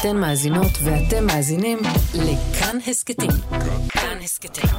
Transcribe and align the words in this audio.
אתן 0.00 0.16
מאזינות 0.16 0.72
ואתם 0.84 1.26
מאזינים 1.26 1.78
לכאן 2.14 2.78
הסכתים. 2.86 3.30
כאן 3.88 4.18
הסכתים, 4.22 4.70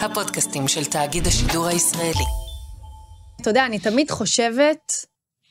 הפודקאסטים 0.00 0.68
של 0.68 0.84
תאגיד 0.84 1.26
השידור 1.26 1.66
הישראלי. 1.66 2.24
אתה 3.40 3.50
יודע, 3.50 3.66
אני 3.66 3.78
תמיד 3.78 4.10
חושבת, 4.10 4.92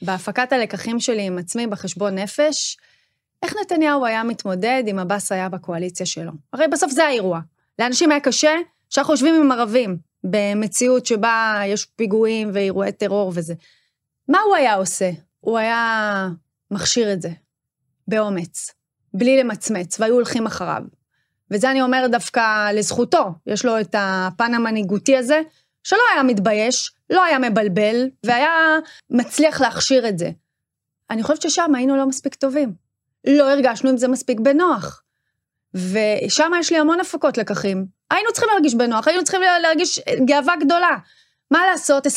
בהפקת 0.02 0.54
הלקחים 0.54 1.00
שלי 1.00 1.22
עם 1.22 1.38
עצמי 1.38 1.68
בחשבון 1.68 2.16
נפש, 2.16 2.78
איך 3.44 3.54
נתניהו 3.62 4.06
היה 4.06 4.24
מתמודד 4.24 4.84
אם 4.92 5.00
עבאס 5.00 5.32
היה 5.32 5.50
בקואליציה 5.50 6.06
שלו. 6.06 6.32
הרי 6.54 6.68
בסוף 6.68 6.92
זה 6.92 7.06
האירוע. 7.06 7.40
לאנשים 7.80 8.12
היה 8.12 8.20
קשה 8.20 8.56
שאנחנו 8.90 9.14
יושבים 9.14 9.36
עם 9.36 9.52
ערבים, 9.52 9.98
במציאות 10.24 11.06
שבה 11.06 11.62
יש 11.66 11.86
פיגועים 11.86 12.52
ואירועי 12.54 12.92
טרור 12.92 13.32
וזה. 13.36 13.54
מה 14.28 14.40
הוא 14.40 14.56
היה 14.56 14.74
עושה? 14.74 15.12
הוא 15.40 15.58
היה 15.58 16.28
מכשיר 16.72 17.14
את 17.14 17.22
זה, 17.22 17.30
באומץ, 18.08 18.75
בלי 19.16 19.38
למצמץ, 19.38 20.00
והיו 20.00 20.14
הולכים 20.14 20.46
אחריו. 20.46 20.82
וזה 21.52 21.72
אני 21.72 21.82
אומרת 21.82 22.12
דווקא 22.12 22.72
לזכותו, 22.72 23.32
יש 23.48 23.66
לו 23.66 23.80
את 23.80 23.96
הפן 23.98 24.54
המנהיגותי 24.54 25.18
הזה, 25.18 25.42
שלא 25.84 26.02
היה 26.14 26.24
מתבייש, 26.24 26.92
לא 27.10 27.24
היה 27.24 27.40
מבלבל, 27.40 28.10
והיה 28.24 28.52
מצליח 29.10 29.62
להכשיר 29.62 30.08
את 30.10 30.20
זה. 30.20 30.30
אני 31.10 31.24
חושבת 31.24 31.42
ששם 31.42 31.76
היינו 31.76 31.96
לא 31.96 32.06
מספיק 32.06 32.36
טובים. 32.36 32.74
לא 33.28 33.52
הרגשנו 33.52 33.90
עם 33.90 33.98
זה 33.98 34.08
מספיק 34.08 34.40
בנוח. 34.40 35.02
ושם 35.74 36.52
יש 36.60 36.72
לי 36.72 36.78
המון 36.78 37.00
הפקות 37.00 37.38
לקחים. 37.38 37.86
היינו 38.12 38.32
צריכים 38.32 38.50
להרגיש 38.52 38.76
בנוח, 38.76 39.08
היינו 39.08 39.24
צריכים 39.24 39.42
להרגיש 39.62 40.00
גאווה 40.26 40.54
גדולה. 40.56 40.98
מה 41.52 41.60
לעשות, 41.72 42.08
20% 42.08 42.10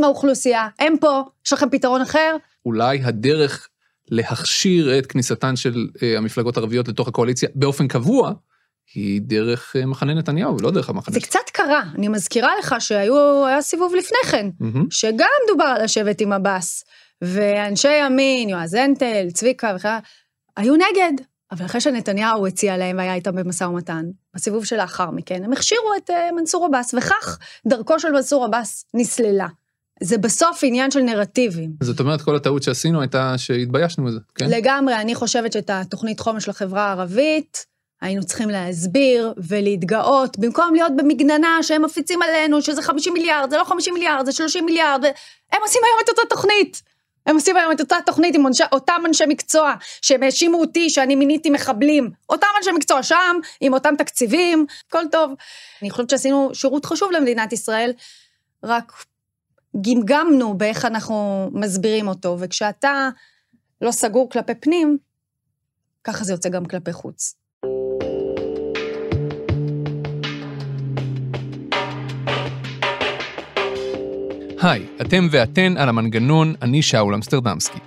מהאוכלוסייה, 0.00 0.68
הם 0.78 0.96
פה, 1.00 1.22
יש 1.46 1.52
לכם 1.52 1.70
פתרון 1.70 2.00
אחר? 2.00 2.36
אולי 2.66 3.02
הדרך 3.04 3.68
להכשיר 4.10 4.98
את 4.98 5.06
כניסתן 5.06 5.56
של 5.56 5.86
אה, 6.02 6.18
המפלגות 6.18 6.56
הערביות 6.56 6.88
לתוך 6.88 7.08
הקואליציה 7.08 7.48
באופן 7.54 7.88
קבוע, 7.88 8.32
היא 8.94 9.20
דרך 9.22 9.76
אה, 9.76 9.86
מחנה 9.86 10.14
נתניהו, 10.14 10.58
ולא 10.58 10.70
דרך 10.70 10.88
המחנה. 10.88 11.14
זה 11.14 11.20
קצת 11.20 11.50
קרה, 11.52 11.82
אני 11.94 12.08
מזכירה 12.08 12.50
לך 12.58 12.74
שהיה 12.78 13.60
סיבוב 13.60 13.94
לפני 13.94 14.18
כן, 14.30 14.48
Mm-hmm. 14.60 14.86
שגם 14.90 15.26
דובר 15.48 15.64
על 15.64 15.84
לשבת 15.84 16.20
עם 16.20 16.32
עבאס, 16.32 16.84
ואנשי 17.22 18.06
ימין, 18.06 18.48
יועז 18.48 18.74
הנטל, 18.74 19.26
צביקה 19.32 19.72
וכן, 19.76 19.88
היו 20.56 20.74
נגד. 20.74 21.24
אבל 21.52 21.66
אחרי 21.66 21.80
שנתניהו 21.80 22.46
הציע 22.46 22.76
להם 22.76 22.98
והיה 22.98 23.14
איתם 23.14 23.36
במשא 23.36 23.64
ומתן, 23.64 24.04
בסיבוב 24.34 24.64
שלאחר 24.64 25.10
מכן, 25.10 25.44
הם 25.44 25.52
הכשירו 25.52 25.88
את 25.96 26.10
uh, 26.10 26.12
מנסור 26.36 26.64
עבאס, 26.64 26.94
וכך 26.94 27.38
דרכו 27.66 28.00
של 28.00 28.12
מנסור 28.12 28.44
עבאס 28.44 28.84
נסללה. 28.94 29.46
זה 30.02 30.18
בסוף 30.18 30.60
עניין 30.62 30.90
של 30.90 31.00
נרטיבים. 31.00 31.70
זאת 31.82 32.00
אומרת, 32.00 32.22
כל 32.22 32.36
הטעות 32.36 32.62
שעשינו 32.62 33.00
הייתה 33.00 33.38
שהתביישנו 33.38 34.04
בזה, 34.04 34.18
כן? 34.34 34.50
לגמרי, 34.50 34.94
אני 34.94 35.14
חושבת 35.14 35.52
שאת 35.52 35.70
התוכנית 35.70 36.20
חומש 36.20 36.48
לחברה 36.48 36.86
הערבית, 36.86 37.66
היינו 38.00 38.24
צריכים 38.24 38.50
להסביר 38.50 39.34
ולהתגאות, 39.36 40.38
במקום 40.38 40.74
להיות 40.74 40.92
במגננה 40.96 41.58
שהם 41.62 41.84
מפיצים 41.84 42.22
עלינו, 42.22 42.62
שזה 42.62 42.82
50 42.82 43.12
מיליארד, 43.12 43.50
זה 43.50 43.56
לא 43.56 43.64
50 43.64 43.94
מיליארד, 43.94 44.26
זה 44.26 44.32
30 44.32 44.64
מיליארד, 44.66 45.04
הם 45.52 45.60
עושים 45.62 45.80
היום 45.84 45.98
את 46.04 46.08
אותה 46.08 46.22
תוכנית. 46.30 46.82
הם 47.26 47.34
עושים 47.34 47.56
היום 47.56 47.72
את 47.72 47.80
אותה 47.80 47.96
תוכנית 48.06 48.34
עם 48.34 48.46
אנשי, 48.46 48.64
אותם 48.72 49.02
אנשי 49.06 49.24
מקצוע, 49.28 49.74
שהם 50.02 50.22
האשימו 50.22 50.60
אותי 50.60 50.90
שאני 50.90 51.14
מיניתי 51.14 51.50
מחבלים. 51.50 52.10
אותם 52.28 52.46
אנשי 52.58 52.70
מקצוע 52.72 53.02
שם, 53.02 53.36
עם 53.60 53.74
אותם 53.74 53.94
תקציבים, 53.98 54.66
הכל 54.88 55.02
טוב. 55.12 55.32
אני 55.82 55.90
חושבת 55.90 56.10
שעשינו 56.10 56.50
שירות 56.54 56.84
חשוב 56.84 57.12
למדינת 57.12 57.52
ישראל, 57.52 57.92
רק 58.64 58.92
גמגמנו 59.80 60.54
באיך 60.54 60.84
אנחנו 60.84 61.50
מסבירים 61.52 62.08
אותו, 62.08 62.36
וכשאתה 62.40 63.08
לא 63.80 63.90
סגור 63.90 64.30
כלפי 64.30 64.54
פנים, 64.54 64.98
ככה 66.04 66.24
זה 66.24 66.32
יוצא 66.32 66.48
גם 66.48 66.64
כלפי 66.64 66.92
חוץ. 66.92 67.34
היי, 74.62 74.86
אתם 75.00 75.28
ואתן 75.30 75.76
על 75.76 75.88
המנגנון, 75.88 76.54
אני 76.62 76.82
שאול 76.82 77.14
אמסטרדמסקי. 77.14 77.78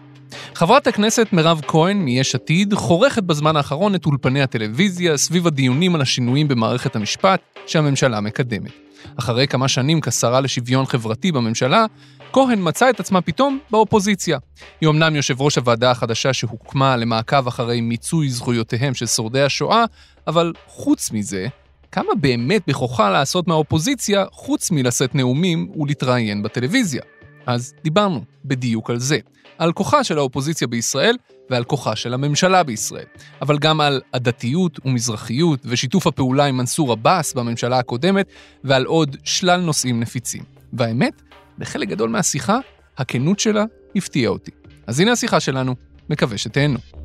חברת 0.53 0.87
הכנסת 0.87 1.27
מירב 1.31 1.61
כהן 1.67 1.97
מיש 1.97 2.35
עתיד 2.35 2.73
חורכת 2.73 3.23
בזמן 3.23 3.55
האחרון 3.55 3.95
את 3.95 4.05
אולפני 4.05 4.41
הטלוויזיה 4.41 5.17
סביב 5.17 5.47
הדיונים 5.47 5.95
על 5.95 6.01
השינויים 6.01 6.47
במערכת 6.47 6.95
המשפט 6.95 7.41
שהממשלה 7.67 8.21
מקדמת. 8.21 8.86
אחרי 9.19 9.47
כמה 9.47 9.67
שנים 9.67 10.01
כשרה 10.01 10.41
לשוויון 10.41 10.85
חברתי 10.85 11.31
בממשלה, 11.31 11.85
כהן 12.33 12.59
מצאה 12.61 12.89
את 12.89 12.99
עצמה 12.99 13.21
פתאום 13.21 13.59
באופוזיציה. 13.71 14.37
היא 14.81 14.89
אמנם 14.89 15.15
יושב 15.15 15.41
ראש 15.41 15.57
הוועדה 15.57 15.91
החדשה 15.91 16.33
שהוקמה 16.33 16.95
למעקב 16.95 17.47
אחרי 17.47 17.81
מיצוי 17.81 18.29
זכויותיהם 18.29 18.93
של 18.93 19.05
שורדי 19.05 19.41
השואה, 19.41 19.85
אבל 20.27 20.53
חוץ 20.67 21.11
מזה, 21.11 21.47
כמה 21.91 22.15
באמת 22.21 22.61
בכוחה 22.67 23.09
לעשות 23.09 23.47
מהאופוזיציה 23.47 24.25
חוץ 24.31 24.71
מלשאת 24.71 25.15
נאומים 25.15 25.71
ולהתראיין 25.75 26.43
בטלוויזיה? 26.43 27.01
אז 27.47 27.73
דיברנו 27.83 28.23
בדיוק 28.45 28.89
על 28.89 28.99
זה, 28.99 29.17
על 29.57 29.73
כוחה 29.73 30.03
של 30.03 30.17
האופוזיציה 30.17 30.67
בישראל 30.67 31.15
ועל 31.49 31.63
כוחה 31.63 31.95
של 31.95 32.13
הממשלה 32.13 32.63
בישראל, 32.63 33.05
אבל 33.41 33.57
גם 33.57 33.81
על 33.81 34.01
עדתיות 34.11 34.79
ומזרחיות 34.85 35.59
ושיתוף 35.65 36.07
הפעולה 36.07 36.45
עם 36.45 36.57
מנסור 36.57 36.91
עבאס 36.91 37.33
בממשלה 37.33 37.79
הקודמת 37.79 38.27
ועל 38.63 38.85
עוד 38.85 39.17
שלל 39.23 39.61
נושאים 39.61 39.99
נפיצים. 39.99 40.43
והאמת, 40.73 41.21
בחלק 41.57 41.87
גדול 41.87 42.09
מהשיחה, 42.09 42.59
הכנות 42.97 43.39
שלה 43.39 43.65
הפתיעה 43.95 44.31
אותי. 44.31 44.51
אז 44.87 44.99
הנה 44.99 45.11
השיחה 45.11 45.39
שלנו, 45.39 45.75
מקווה 46.09 46.37
שתהנו. 46.37 46.96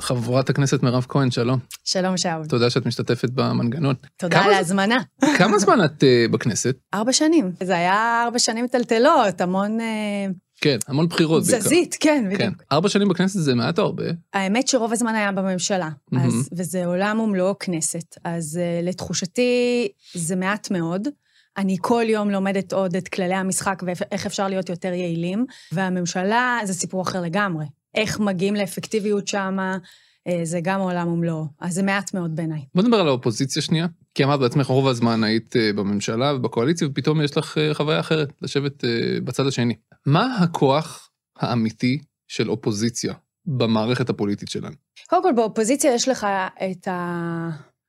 חברת 0.00 0.50
הכנסת 0.50 0.82
מירב 0.82 1.06
כהן, 1.08 1.30
שלום. 1.30 1.58
שלום 1.84 2.16
שאול. 2.16 2.46
תודה 2.46 2.70
שאת 2.70 2.86
משתתפת 2.86 3.30
במנגנון. 3.30 3.94
תודה 4.16 4.44
על 4.44 4.52
ההזמנה. 4.52 4.98
כמה 5.38 5.58
זמן 5.58 5.84
את 5.84 6.02
uh, 6.02 6.32
בכנסת? 6.32 6.76
ארבע 6.94 7.12
שנים. 7.12 7.52
זה 7.62 7.76
היה 7.76 8.22
ארבע 8.24 8.38
שנים 8.38 8.66
טלטלות, 8.66 9.40
המון 9.40 9.80
אה, 9.80 10.26
כן, 10.60 10.76
המון 10.88 11.08
בחירות 11.08 11.42
בעיקר. 11.42 11.58
תזזית, 11.58 11.96
כן, 12.00 12.24
כן. 12.30 12.34
בדיוק. 12.34 12.62
ארבע 12.72 12.88
שנים 12.88 13.08
בכנסת 13.08 13.40
זה 13.40 13.54
מעט 13.54 13.78
או 13.78 13.84
הרבה. 13.84 14.04
האמת 14.34 14.68
שרוב 14.68 14.92
הזמן 14.92 15.14
היה 15.14 15.32
בממשלה, 15.32 15.88
מהמם. 16.12 16.26
אז, 16.26 16.48
וזה 16.56 16.86
עולם 16.86 17.20
ומלואו 17.20 17.58
כנסת. 17.58 18.16
אז 18.24 18.60
uh, 18.62 18.88
לתחושתי 18.88 19.88
זה 20.14 20.36
מעט 20.36 20.70
מאוד. 20.70 21.08
אני 21.56 21.76
כל 21.80 22.04
יום 22.08 22.30
לומדת 22.30 22.72
עוד 22.72 22.96
את 22.96 23.08
כללי 23.08 23.34
המשחק 23.34 23.82
ואיך 23.86 24.26
אפשר 24.26 24.48
להיות 24.48 24.68
יותר 24.68 24.92
יעילים, 24.92 25.46
והממשלה 25.72 26.58
זה 26.64 26.74
סיפור 26.74 27.02
אחר 27.02 27.20
לגמרי. 27.20 27.64
איך 27.96 28.20
מגיעים 28.20 28.54
לאפקטיביות 28.54 29.28
שמה, 29.28 29.78
אה, 30.26 30.40
זה 30.44 30.60
גם 30.62 30.80
עולם 30.80 31.08
ומלואו. 31.08 31.46
אז 31.60 31.74
זה 31.74 31.82
מעט 31.82 32.14
מאוד 32.14 32.36
בעיניי. 32.36 32.64
בוא 32.74 32.82
נדבר 32.82 33.00
על 33.00 33.08
האופוזיציה 33.08 33.62
שנייה. 33.62 33.86
כי 34.14 34.24
אמרת 34.24 34.40
בעצמך, 34.40 34.66
רוב 34.66 34.88
הזמן 34.88 35.24
היית 35.24 35.56
אה, 35.56 35.72
בממשלה 35.72 36.34
ובקואליציה, 36.34 36.88
ופתאום 36.88 37.22
יש 37.22 37.36
לך 37.36 37.58
אה, 37.58 37.74
חוויה 37.74 38.00
אחרת, 38.00 38.32
לשבת 38.42 38.84
בצד 39.24 39.46
השני. 39.46 39.74
מה 40.06 40.36
הכוח 40.36 41.10
האמיתי 41.38 41.98
של 42.28 42.50
אופוזיציה 42.50 43.14
במערכת 43.46 44.10
הפוליטית 44.10 44.48
שלנו? 44.48 44.74
קודם 45.06 45.22
כל, 45.22 45.32
באופוזיציה 45.32 45.94
יש 45.94 46.08
לך 46.08 46.26
את 46.70 46.88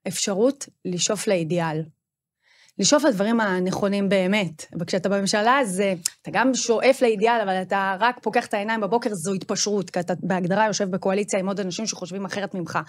האפשרות 0.06 0.66
לשאוף 0.86 1.28
לאידיאל. 1.28 1.82
לשאוף 2.80 3.04
לדברים 3.04 3.40
הנכונים 3.40 4.10
באמת. 4.10 4.66
וכשאתה 4.80 5.10
בממשלה, 5.10 5.60
אז 5.60 5.84
אתה 6.22 6.32
גם 6.32 6.54
שואף 6.54 7.02
לאידיאל, 7.02 7.40
אבל 7.44 7.62
אתה 7.62 7.96
רק 8.00 8.20
פוקח 8.22 8.46
את 8.46 8.54
העיניים 8.54 8.82
בבוקר, 8.82 9.10
זו 9.14 9.34
התפשרות, 9.34 9.90
כי 9.90 10.00
אתה 10.00 10.14
בהגדרה 10.24 10.66
יושב 10.68 10.92
בקואליציה 10.92 11.40
עם 11.40 11.48
עוד 11.48 11.60
אנשים 11.60 11.88
שחושבים 11.88 12.26
אחרת 12.26 12.56
ממך. 12.56 12.80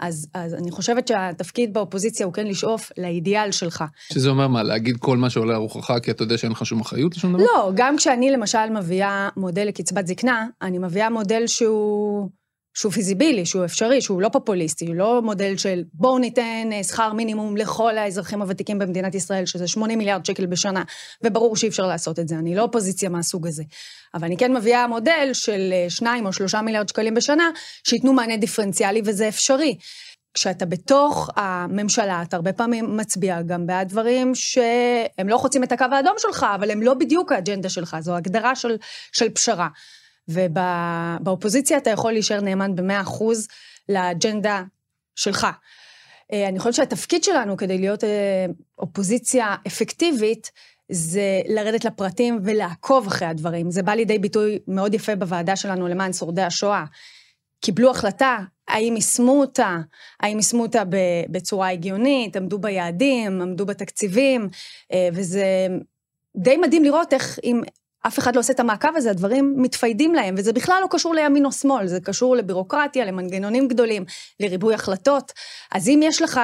אז, 0.00 0.28
אז 0.34 0.54
אני 0.54 0.70
חושבת 0.70 1.08
שהתפקיד 1.08 1.74
באופוזיציה 1.74 2.26
הוא 2.26 2.34
כן 2.34 2.46
לשאוף 2.46 2.92
לאידיאל 2.98 3.50
שלך. 3.50 3.84
שזה 4.12 4.28
אומר 4.28 4.48
מה, 4.48 4.62
להגיד 4.62 4.96
כל 4.96 5.16
מה 5.16 5.30
שעולה 5.30 5.54
על 5.54 5.60
רוחך, 5.60 5.92
כי 6.02 6.10
אתה 6.10 6.22
יודע 6.22 6.38
שאין 6.38 6.52
לך 6.52 6.66
שום 6.66 6.80
אחריות 6.80 7.16
לשום 7.16 7.32
דבר? 7.32 7.42
לא, 7.42 7.72
גם 7.74 7.96
כשאני 7.96 8.30
למשל 8.30 8.70
מביאה 8.70 9.28
מודל 9.36 9.64
לקצבת 9.64 10.06
זקנה, 10.06 10.46
אני 10.62 10.78
מביאה 10.78 11.10
מודל 11.10 11.46
שהוא, 11.46 12.28
שהוא 12.74 12.92
פיזיבילי, 12.92 13.46
שהוא 13.46 13.64
אפשרי, 13.64 14.00
שהוא 14.00 14.22
לא 14.22 14.28
פופוליסטי, 14.28 14.86
לא 14.86 15.22
מודל 15.22 15.56
של 15.56 15.82
בואו 15.92 16.18
ניתן 16.18 16.68
אה, 16.72 16.84
שכר 16.84 17.12
מינימום 17.12 17.56
לכל 17.56 17.98
האזרחים 17.98 18.42
הוותיקים 18.42 18.78
במדינת 18.78 19.14
ישראל, 19.14 19.46
שזה 19.46 19.68
80 19.68 19.98
מיליארד 19.98 20.26
שקל 20.26 20.46
בשנה, 20.46 20.82
וברור 21.24 21.56
שאי 21.56 21.68
אפשר 21.68 21.86
לעשות 21.86 22.18
את 22.18 22.28
זה, 22.28 22.34
אני 22.34 22.54
לא 22.54 22.62
אופוזיציה 22.62 23.08
מהסוג 23.08 23.46
הזה. 23.46 23.62
אבל 24.14 24.24
אני 24.24 24.36
כן 24.36 24.56
מביאה 24.56 24.86
מודל 24.86 25.30
של 25.32 25.72
2 25.88 26.26
או 26.26 26.32
3 26.32 26.54
מיליארד 26.54 26.88
שקלים 26.88 27.14
בשנה, 27.14 27.50
שייתנו 27.84 28.12
מענה 28.12 28.36
דיפרנציאלי 28.36 29.02
וזה 29.04 29.28
אפשרי. 29.28 29.78
כשאתה 30.34 30.66
בתוך 30.66 31.30
הממשלה, 31.36 32.22
אתה 32.22 32.36
הרבה 32.36 32.52
פעמים 32.52 32.96
מצביע 32.96 33.42
גם 33.42 33.66
בעד 33.66 33.88
דברים 33.88 34.34
שהם 34.34 35.28
לא 35.28 35.38
חוצים 35.38 35.64
את 35.64 35.72
הקו 35.72 35.84
האדום 35.92 36.14
שלך, 36.18 36.46
אבל 36.54 36.70
הם 36.70 36.82
לא 36.82 36.94
בדיוק 36.94 37.32
האג'נדה 37.32 37.68
שלך, 37.68 37.96
זו 38.00 38.16
הגדרה 38.16 38.56
של, 38.56 38.76
של 39.12 39.28
פשרה. 39.28 39.68
ובאופוזיציה 40.28 41.78
אתה 41.78 41.90
יכול 41.90 42.12
להישאר 42.12 42.40
נאמן 42.40 42.74
במאה 42.74 43.00
אחוז 43.00 43.48
לאג'נדה 43.88 44.62
שלך. 45.16 45.46
אה, 46.32 46.48
אני 46.48 46.58
חושבת 46.58 46.74
שהתפקיד 46.74 47.24
שלנו 47.24 47.56
כדי 47.56 47.78
להיות 47.78 48.04
אה, 48.04 48.46
אופוזיציה 48.78 49.56
אפקטיבית, 49.66 50.50
זה 50.90 51.40
לרדת 51.48 51.84
לפרטים 51.84 52.40
ולעקוב 52.44 53.06
אחרי 53.06 53.28
הדברים. 53.28 53.70
זה 53.70 53.82
בא 53.82 53.92
לידי 53.92 54.18
ביטוי 54.18 54.58
מאוד 54.68 54.94
יפה 54.94 55.16
בוועדה 55.16 55.56
שלנו 55.56 55.88
למען 55.88 56.12
שורדי 56.12 56.42
השואה. 56.42 56.84
קיבלו 57.60 57.90
החלטה, 57.90 58.38
האם 58.68 58.96
יישמו 58.96 59.40
אותה, 59.40 59.76
האם 60.20 60.36
יישמו 60.36 60.62
אותה 60.62 60.82
בצורה 61.30 61.70
הגיונית, 61.70 62.36
עמדו 62.36 62.58
ביעדים, 62.58 63.42
עמדו 63.42 63.66
בתקציבים, 63.66 64.48
אה, 64.92 65.08
וזה 65.12 65.68
די 66.36 66.56
מדהים 66.56 66.84
לראות 66.84 67.12
איך 67.12 67.38
אם 67.44 67.60
אף 68.06 68.18
אחד 68.18 68.34
לא 68.34 68.40
עושה 68.40 68.52
את 68.52 68.60
המעקב 68.60 68.88
הזה, 68.96 69.10
הדברים 69.10 69.54
מתפיידים 69.56 70.14
להם, 70.14 70.34
וזה 70.38 70.52
בכלל 70.52 70.78
לא 70.82 70.86
קשור 70.90 71.14
לימין 71.14 71.46
או 71.46 71.52
שמאל, 71.52 71.86
זה 71.86 72.00
קשור 72.00 72.36
לבירוקרטיה, 72.36 73.04
למנגנונים 73.04 73.68
גדולים, 73.68 74.04
לריבוי 74.40 74.74
החלטות. 74.74 75.32
אז 75.72 75.88
אם 75.88 76.00
יש 76.02 76.22
לך, 76.22 76.40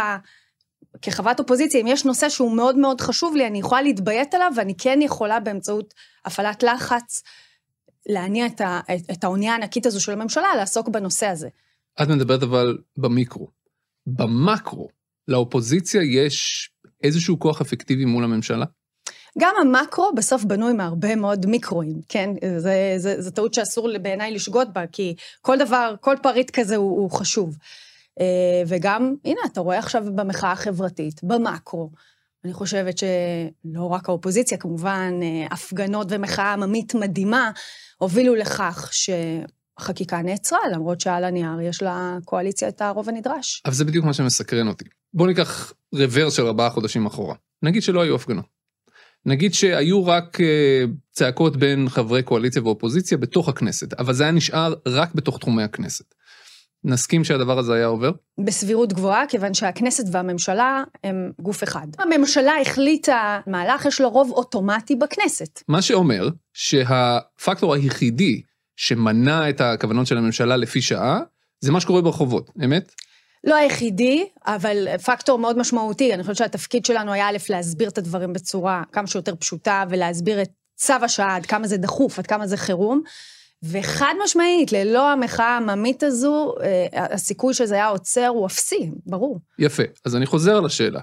כחברת 1.03 1.41
אופוזיציה, 1.41 1.81
אם 1.81 1.87
יש 1.87 2.05
נושא 2.05 2.29
שהוא 2.29 2.57
מאוד 2.57 2.77
מאוד 2.77 3.01
חשוב 3.01 3.37
לי, 3.37 3.47
אני 3.47 3.59
יכולה 3.59 3.83
להתביית 3.83 4.35
עליו, 4.35 4.53
ואני 4.57 4.75
כן 4.77 4.99
יכולה 5.03 5.41
באמצעות 5.41 5.95
הפעלת 6.25 6.63
לחץ, 6.63 7.23
להניע 8.09 8.47
את, 8.47 8.61
ה, 8.61 8.81
את, 8.95 9.11
את 9.13 9.25
האונייה 9.25 9.53
הענקית 9.53 9.87
הזו 9.87 10.01
של 10.01 10.13
הממשלה, 10.13 10.57
לעסוק 10.57 10.89
בנושא 10.89 11.27
הזה. 11.27 11.49
את 12.03 12.09
מדברת 12.09 12.43
אבל 12.43 12.79
במיקרו. 12.97 13.49
במקרו, 14.07 14.89
לאופוזיציה 15.29 16.03
יש 16.03 16.71
איזשהו 17.03 17.39
כוח 17.39 17.61
אפקטיבי 17.61 18.05
מול 18.05 18.25
הממשלה? 18.25 18.65
גם 19.39 19.55
המקרו 19.61 20.13
בסוף 20.17 20.45
בנוי 20.45 20.73
מהרבה 20.73 21.17
מאוד 21.17 21.47
מיקרואים, 21.47 22.01
כן? 22.09 22.31
זו 23.19 23.31
טעות 23.31 23.55
שאסור 23.55 23.99
בעיניי 23.99 24.31
לשגות 24.31 24.73
בה, 24.73 24.87
כי 24.87 25.15
כל 25.43 25.59
דבר, 25.59 25.95
כל 26.01 26.17
פריט 26.23 26.51
כזה 26.51 26.77
הוא, 26.77 27.01
הוא 27.01 27.11
חשוב. 27.11 27.57
אה, 28.21 28.63
וגם, 28.67 29.15
הנה, 29.25 29.41
אתה 29.53 29.61
רואה 29.61 29.79
עכשיו 29.79 30.05
במחאה 30.15 30.53
החברתית, 30.53 31.25
במקרו, 31.25 31.91
אני 32.45 32.53
חושבת 32.53 32.99
שלא 32.99 33.87
רק 33.87 34.09
האופוזיציה, 34.09 34.59
כמובן, 34.59 35.21
אה, 35.23 35.47
הפגנות 35.51 36.07
ומחאה 36.11 36.53
עממית 36.53 36.95
מדהימה, 36.95 37.51
הובילו 37.99 38.35
לכך 38.35 38.91
שהחקיקה 38.93 40.23
נעצרה, 40.23 40.59
למרות 40.73 41.01
שעל 41.01 41.25
הנייר 41.25 41.61
יש 41.61 41.83
לקואליציה 41.83 42.69
את 42.69 42.83
הרוב 42.83 43.09
הנדרש. 43.09 43.63
אבל 43.65 43.75
זה 43.75 43.85
בדיוק 43.85 44.05
מה 44.05 44.13
שמסקרן 44.13 44.69
אותי. 44.69 44.85
בואו 45.15 45.29
ניקח 45.29 45.73
רוורס 45.95 46.35
של 46.35 46.47
ארבעה 46.47 46.71
חודשים 46.71 47.07
אחורה. 47.07 47.35
נגיד 47.63 47.83
שלא 47.83 48.03
היו 48.03 48.15
הפגנות. 48.15 48.54
נגיד 49.27 49.55
שהיו 49.55 50.07
רק 50.07 50.41
אה, 50.41 50.85
צעקות 51.13 51.57
בין 51.57 51.89
חברי 51.89 52.23
קואליציה 52.23 52.63
ואופוזיציה 52.63 53.19
בתוך 53.19 53.49
הכנסת, 53.49 53.95
אבל 53.95 54.13
זה 54.13 54.23
היה 54.23 54.33
נשאר 54.33 54.75
רק 54.87 55.15
בתוך 55.15 55.39
תחומי 55.39 55.63
הכנסת. 55.63 56.15
נסכים 56.85 57.25
שהדבר 57.25 57.59
הזה 57.59 57.75
היה 57.75 57.87
עובר? 57.87 58.13
בסבירות 58.45 58.93
גבוהה, 58.93 59.27
כיוון 59.27 59.55
שהכנסת 59.55 60.05
והממשלה 60.13 60.85
הם 61.05 61.33
גוף 61.41 61.63
אחד. 61.63 61.87
הממשלה 61.99 62.53
החליטה 62.61 63.41
מהלך, 63.47 63.85
יש 63.85 64.01
לו 64.01 64.11
רוב 64.11 64.31
אוטומטי 64.31 64.95
בכנסת. 64.95 65.63
מה 65.69 65.83
שאומר 65.83 66.29
שהפקטור 66.53 67.75
היחידי 67.75 68.43
שמנע 68.77 69.49
את 69.49 69.61
הכוונות 69.61 70.07
של 70.07 70.19
הממשלה 70.19 70.57
לפי 70.57 70.83
שעה, 70.83 71.21
זה 71.61 71.73
מה 71.73 71.81
שקורה 71.81 72.03
ברחובות, 72.03 72.51
אמת? 72.65 72.93
לא 73.45 73.55
היחידי, 73.55 74.27
אבל 74.47 74.97
פקטור 74.99 75.39
מאוד 75.39 75.59
משמעותי. 75.59 76.15
אני 76.15 76.23
חושבת 76.23 76.37
שהתפקיד 76.37 76.85
שלנו 76.85 77.13
היה 77.13 77.29
א', 77.29 77.37
להסביר 77.51 77.89
את 77.89 77.99
הדברים 77.99 78.33
בצורה 78.33 78.83
כמה 78.93 79.07
שיותר 79.07 79.35
פשוטה, 79.35 79.85
ולהסביר 79.91 80.43
את 80.43 80.49
צו 80.77 80.95
השעה, 81.03 81.37
עד 81.37 81.47
כמה 81.47 81.67
זה 81.67 81.77
דחוף, 81.77 82.19
עד 82.19 82.27
כמה 82.27 82.47
זה 82.47 82.57
חירום. 82.57 83.03
וחד 83.63 84.15
משמעית, 84.25 84.73
ללא 84.73 85.13
המחאה 85.13 85.47
העממית 85.47 86.03
הזו, 86.03 86.55
אה, 86.63 86.87
הסיכוי 87.15 87.55
שזה 87.55 87.75
היה 87.75 87.87
עוצר 87.87 88.27
הוא 88.27 88.47
אפסי, 88.47 88.91
ברור. 89.07 89.41
יפה, 89.59 89.83
אז 90.05 90.17
אני 90.17 90.27
חוזר 90.27 90.57
על 90.57 90.67
השאלה. 90.67 91.01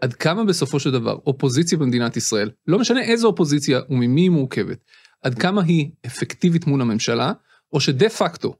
עד 0.00 0.14
כמה 0.14 0.44
בסופו 0.44 0.80
של 0.80 0.90
דבר 0.90 1.18
אופוזיציה 1.26 1.78
במדינת 1.78 2.16
ישראל, 2.16 2.50
לא 2.66 2.78
משנה 2.78 3.02
איזו 3.02 3.28
אופוזיציה 3.28 3.80
וממי 3.90 4.20
היא 4.20 4.30
מורכבת, 4.30 4.78
עד 5.22 5.38
כמה 5.38 5.62
היא 5.62 5.90
אפקטיבית 6.06 6.66
מול 6.66 6.80
הממשלה, 6.80 7.32
או 7.72 7.80
שדה 7.80 8.08
פקטו 8.08 8.54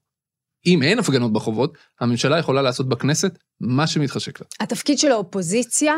אם 0.66 0.82
אין 0.82 0.98
הפגנות 0.98 1.32
ברחובות, 1.32 1.78
הממשלה 2.00 2.38
יכולה 2.38 2.62
לעשות 2.62 2.88
בכנסת 2.88 3.38
מה 3.60 3.86
שמתחשק 3.86 4.40
לה. 4.40 4.46
התפקיד 4.60 4.98
של 4.98 5.12
האופוזיציה 5.12 5.94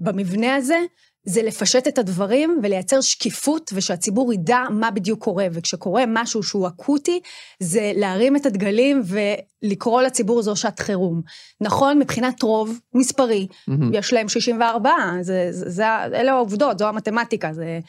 במבנה 0.00 0.54
הזה, 0.54 0.78
זה 1.24 1.42
לפשט 1.42 1.88
את 1.88 1.98
הדברים 1.98 2.60
ולייצר 2.62 3.00
שקיפות 3.00 3.70
ושהציבור 3.74 4.32
ידע 4.32 4.58
מה 4.70 4.90
בדיוק 4.90 5.24
קורה. 5.24 5.46
וכשקורה 5.52 6.04
משהו 6.08 6.42
שהוא 6.42 6.68
אקוטי, 6.68 7.20
זה 7.60 7.92
להרים 7.96 8.36
את 8.36 8.46
הדגלים 8.46 9.02
ולקרוא 9.04 10.02
לציבור 10.02 10.42
זו 10.42 10.56
שעת 10.56 10.80
חירום. 10.80 11.22
נכון, 11.60 11.98
מבחינת 11.98 12.42
רוב 12.42 12.78
מספרי, 12.94 13.46
mm-hmm. 13.50 13.72
יש 13.92 14.12
להם 14.12 14.28
64, 14.28 14.90
זה, 15.20 15.48
זה, 15.50 15.70
זה, 15.70 15.84
אלה 16.04 16.32
העובדות, 16.32 16.78
זו 16.78 16.88
המתמטיקה, 16.88 17.52
זה... 17.52 17.80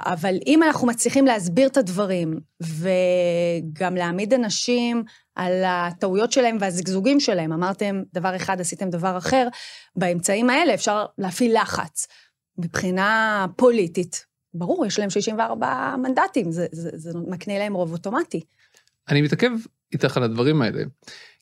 אבל 0.00 0.34
אם 0.46 0.62
אנחנו 0.62 0.86
מצליחים 0.86 1.26
להסביר 1.26 1.68
את 1.68 1.76
הדברים, 1.76 2.40
וגם 2.60 3.96
להעמיד 3.96 4.34
אנשים 4.34 5.02
על 5.34 5.62
הטעויות 5.66 6.32
שלהם 6.32 6.56
והזגזוגים 6.60 7.20
שלהם, 7.20 7.52
אמרתם 7.52 8.02
דבר 8.14 8.36
אחד, 8.36 8.60
עשיתם 8.60 8.90
דבר 8.90 9.18
אחר, 9.18 9.48
באמצעים 9.96 10.50
האלה 10.50 10.74
אפשר 10.74 11.06
להפעיל 11.18 11.62
לחץ. 11.62 12.06
מבחינה 12.58 13.46
פוליטית, 13.56 14.26
ברור, 14.54 14.86
יש 14.86 14.98
להם 14.98 15.10
64 15.10 15.96
מנדטים, 16.02 16.52
זה, 16.52 16.66
זה, 16.72 16.90
זה 16.94 17.18
מקנה 17.28 17.58
להם 17.58 17.74
רוב 17.74 17.92
אוטומטי. 17.92 18.40
אני 19.08 19.22
מתעכב 19.22 19.50
איתך 19.92 20.16
על 20.16 20.22
הדברים 20.22 20.62
האלה, 20.62 20.82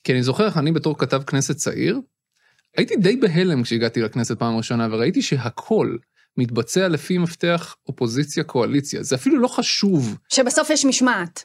כי 0.04 0.12
אני 0.12 0.22
זוכר, 0.22 0.48
אני 0.56 0.72
בתור 0.72 0.98
כתב 0.98 1.22
כנסת 1.22 1.56
צעיר, 1.56 2.00
הייתי 2.76 2.96
די 2.96 3.16
בהלם 3.16 3.62
כשהגעתי 3.62 4.00
לכנסת 4.00 4.38
פעם 4.38 4.56
ראשונה, 4.56 4.88
וראיתי 4.90 5.22
שהכל, 5.22 5.96
מתבצע 6.36 6.88
לפי 6.88 7.18
מפתח 7.18 7.76
אופוזיציה 7.88 8.44
קואליציה. 8.44 9.02
זה 9.02 9.16
אפילו 9.16 9.38
לא 9.38 9.48
חשוב. 9.48 10.16
שבסוף 10.28 10.70
יש 10.70 10.84
משמעת. 10.84 11.44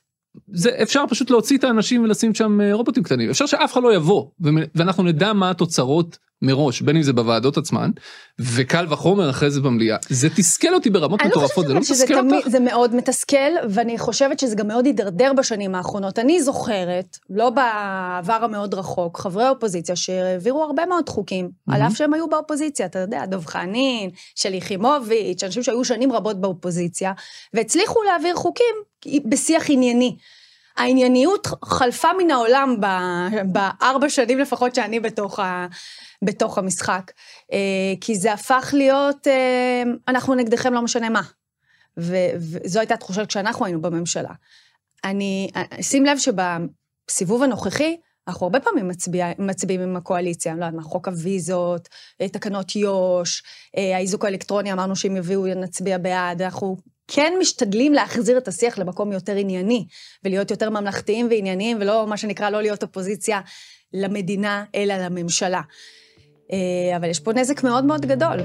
זה 0.53 0.69
אפשר 0.83 1.03
פשוט 1.09 1.29
להוציא 1.29 1.57
את 1.57 1.63
האנשים 1.63 2.03
ולשים 2.03 2.33
שם 2.33 2.61
אה, 2.61 2.73
רובוטים 2.73 3.03
קטנים. 3.03 3.29
אפשר 3.29 3.45
שאף 3.45 3.73
אחד 3.73 3.83
לא 3.83 3.95
יבוא 3.95 4.25
ואנחנו 4.75 5.03
נדע 5.03 5.33
מה 5.33 5.49
התוצרות 5.49 6.17
מראש 6.41 6.81
בין 6.81 6.95
אם 6.95 7.03
זה 7.03 7.13
בוועדות 7.13 7.57
עצמן 7.57 7.91
וקל 8.39 8.85
וחומר 8.89 9.29
אחרי 9.29 9.51
זה 9.51 9.61
במליאה 9.61 9.97
זה 10.09 10.29
תסכל 10.29 10.73
אותי 10.73 10.89
ברמות 10.89 11.21
לא 11.21 11.27
מטורפות 11.27 11.67
זה 11.67 11.73
לא 11.73 11.79
מתסכל 11.79 12.19
אותך? 12.19 12.47
זה 12.49 12.59
מאוד 12.59 12.95
מתסכל 12.95 13.51
ואני 13.69 13.97
חושבת 13.97 14.39
שזה 14.39 14.55
גם 14.55 14.67
מאוד 14.67 14.85
הידרדר 14.85 15.33
בשנים 15.33 15.75
האחרונות 15.75 16.19
אני 16.19 16.41
זוכרת 16.41 17.17
לא 17.29 17.49
בעבר 17.49 18.39
המאוד 18.43 18.73
רחוק 18.73 19.17
חברי 19.19 19.49
אופוזיציה 19.49 19.95
שהעבירו 19.95 20.63
הרבה 20.63 20.85
מאוד 20.85 21.09
חוקים 21.09 21.49
על 21.69 21.81
אף 21.81 21.97
שהם 21.97 22.13
היו 22.13 22.29
באופוזיציה 22.29 22.85
אתה 22.85 22.99
יודע 22.99 23.25
דב 23.25 23.45
חנין 23.45 24.09
שלי 24.35 24.57
יחימוביץ' 24.57 25.43
אנשים 25.43 25.63
שהיו 25.63 25.85
שנים 25.85 26.11
רבות 26.11 26.41
באופוזיציה 26.41 27.11
והצליחו 27.53 28.03
להעביר 28.03 28.35
חוקים 28.35 28.75
בשיח 29.25 29.69
ענייני. 29.69 30.17
הענייניות 30.77 31.47
חלפה 31.65 32.07
מן 32.17 32.31
העולם 32.31 32.75
בארבע 33.45 34.09
שנים 34.09 34.39
לפחות 34.39 34.75
שאני 34.75 34.99
בתוך, 34.99 35.39
ה, 35.39 35.67
בתוך 36.23 36.57
המשחק. 36.57 37.11
אה, 37.53 37.93
כי 38.01 38.15
זה 38.15 38.33
הפך 38.33 38.69
להיות, 38.77 39.27
אה, 39.27 39.83
אנחנו 40.07 40.35
נגדכם 40.35 40.73
לא 40.73 40.81
משנה 40.81 41.09
מה. 41.09 41.21
וזו 41.97 42.79
הייתה 42.79 42.97
תחושה 42.97 43.25
כשאנחנו 43.25 43.65
היינו 43.65 43.81
בממשלה. 43.81 44.33
אני, 45.03 45.49
שים 45.81 46.05
לב 46.05 46.17
שבסיבוב 46.17 47.43
הנוכחי, 47.43 47.97
אנחנו 48.27 48.45
הרבה 48.45 48.59
פעמים 48.59 48.87
מצביע, 48.87 49.27
מצביעים 49.39 49.81
עם 49.81 49.95
הקואליציה, 49.95 50.51
אני 50.51 50.59
לא 50.59 50.65
יודעת 50.65 50.77
מה, 50.77 50.83
חוק 50.83 51.07
הוויזות, 51.07 51.89
אה, 52.21 52.29
תקנות 52.29 52.75
יו"ש, 52.75 53.43
האיזוק 53.95 54.25
האלקטרוני, 54.25 54.73
אמרנו 54.73 54.95
שאם 54.95 55.17
יביאו 55.17 55.45
נצביע 55.45 55.97
בעד, 55.97 56.41
אנחנו 56.41 56.77
כן 57.07 57.33
משתדלים 57.39 57.93
להחזיר 57.93 58.37
את 58.37 58.47
השיח 58.47 58.77
למקום 58.77 59.11
יותר 59.11 59.35
ענייני, 59.35 59.87
ולהיות 60.23 60.51
יותר 60.51 60.69
ממלכתיים 60.69 61.27
וענייניים, 61.29 61.77
ולא 61.81 62.07
מה 62.07 62.17
שנקרא 62.17 62.49
לא 62.49 62.61
להיות 62.61 62.83
אופוזיציה 62.83 63.41
למדינה, 63.93 64.63
אלא 64.75 64.93
לממשלה. 64.93 65.61
אה, 66.51 66.97
אבל 66.97 67.09
יש 67.09 67.19
פה 67.19 67.33
נזק 67.33 67.63
מאוד 67.63 67.85
מאוד 67.85 68.05
גדול. 68.05 68.37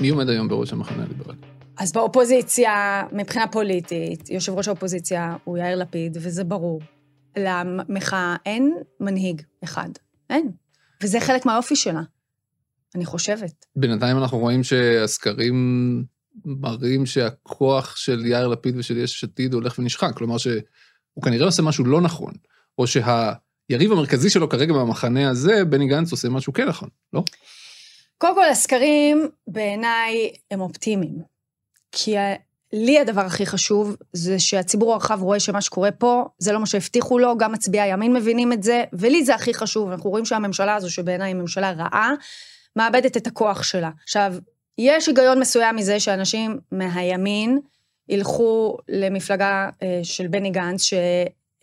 מי 0.00 0.08
עומד 0.08 0.28
היום 0.28 0.48
בראש 0.48 0.72
המחנה 0.72 1.02
הליברלי? 1.02 1.38
אז 1.76 1.92
באופוזיציה, 1.92 3.02
מבחינה 3.12 3.46
פוליטית, 3.48 4.30
יושב 4.30 4.52
ראש 4.52 4.68
האופוזיציה 4.68 5.36
הוא 5.44 5.58
יאיר 5.58 5.76
לפיד, 5.76 6.16
וזה 6.20 6.44
ברור. 6.44 6.80
למחאה 7.36 8.36
אין 8.46 8.74
מנהיג 9.00 9.42
אחד, 9.64 9.88
אין. 10.30 10.50
וזה 11.02 11.20
חלק 11.20 11.46
מהאופי 11.46 11.76
שלה. 11.76 12.02
אני 12.94 13.04
חושבת. 13.04 13.66
בינתיים 13.76 14.18
אנחנו 14.18 14.38
רואים 14.38 14.62
שהסקרים 14.62 16.04
מראים 16.44 17.06
שהכוח 17.06 17.96
של 17.96 18.26
יאיר 18.26 18.48
לפיד 18.48 18.76
ושל 18.76 18.96
יש 18.96 19.24
עתיד 19.24 19.54
הולך 19.54 19.78
ונשחק, 19.78 20.12
כלומר 20.16 20.38
שהוא 20.38 21.22
כנראה 21.24 21.46
עושה 21.46 21.62
משהו 21.62 21.84
לא 21.84 22.00
נכון, 22.00 22.32
או 22.78 22.86
שהיריב 22.86 23.92
המרכזי 23.92 24.30
שלו 24.30 24.48
כרגע 24.48 24.72
במחנה 24.72 25.30
הזה, 25.30 25.64
בני 25.64 25.86
גנץ 25.86 26.12
עושה 26.12 26.28
משהו 26.28 26.52
כן 26.52 26.68
נכון, 26.68 26.88
לא? 27.12 27.22
קודם 28.18 28.34
כל, 28.34 28.48
הסקרים 28.48 29.28
בעיניי 29.46 30.30
הם 30.50 30.60
אופטימיים. 30.60 31.18
כי 31.92 32.16
לי 32.72 32.98
הדבר 32.98 33.20
הכי 33.20 33.46
חשוב 33.46 33.96
זה 34.12 34.38
שהציבור 34.38 34.92
הרחב 34.92 35.22
רואה 35.22 35.40
שמה 35.40 35.60
שקורה 35.60 35.90
פה, 35.90 36.24
זה 36.38 36.52
לא 36.52 36.60
מה 36.60 36.66
שהבטיחו 36.66 37.18
לו, 37.18 37.38
גם 37.38 37.52
מצביעי 37.52 37.82
הימין 37.82 38.12
מבינים 38.12 38.52
את 38.52 38.62
זה, 38.62 38.84
ולי 38.92 39.24
זה 39.24 39.34
הכי 39.34 39.54
חשוב. 39.54 39.90
אנחנו 39.90 40.10
רואים 40.10 40.24
שהממשלה 40.24 40.74
הזו, 40.74 40.90
שבעיניי 40.90 41.28
היא 41.28 41.34
ממשלה 41.34 41.72
רעה, 41.72 42.12
מאבדת 42.76 43.16
את 43.16 43.26
הכוח 43.26 43.62
שלה. 43.62 43.90
עכשיו, 44.02 44.34
יש 44.78 45.06
היגיון 45.06 45.40
מסוים 45.40 45.76
מזה 45.76 46.00
שאנשים 46.00 46.58
מהימין 46.72 47.58
ילכו 48.08 48.76
למפלגה 48.88 49.68
אה, 49.82 50.00
של 50.02 50.26
בני 50.26 50.50
גנץ, 50.50 50.82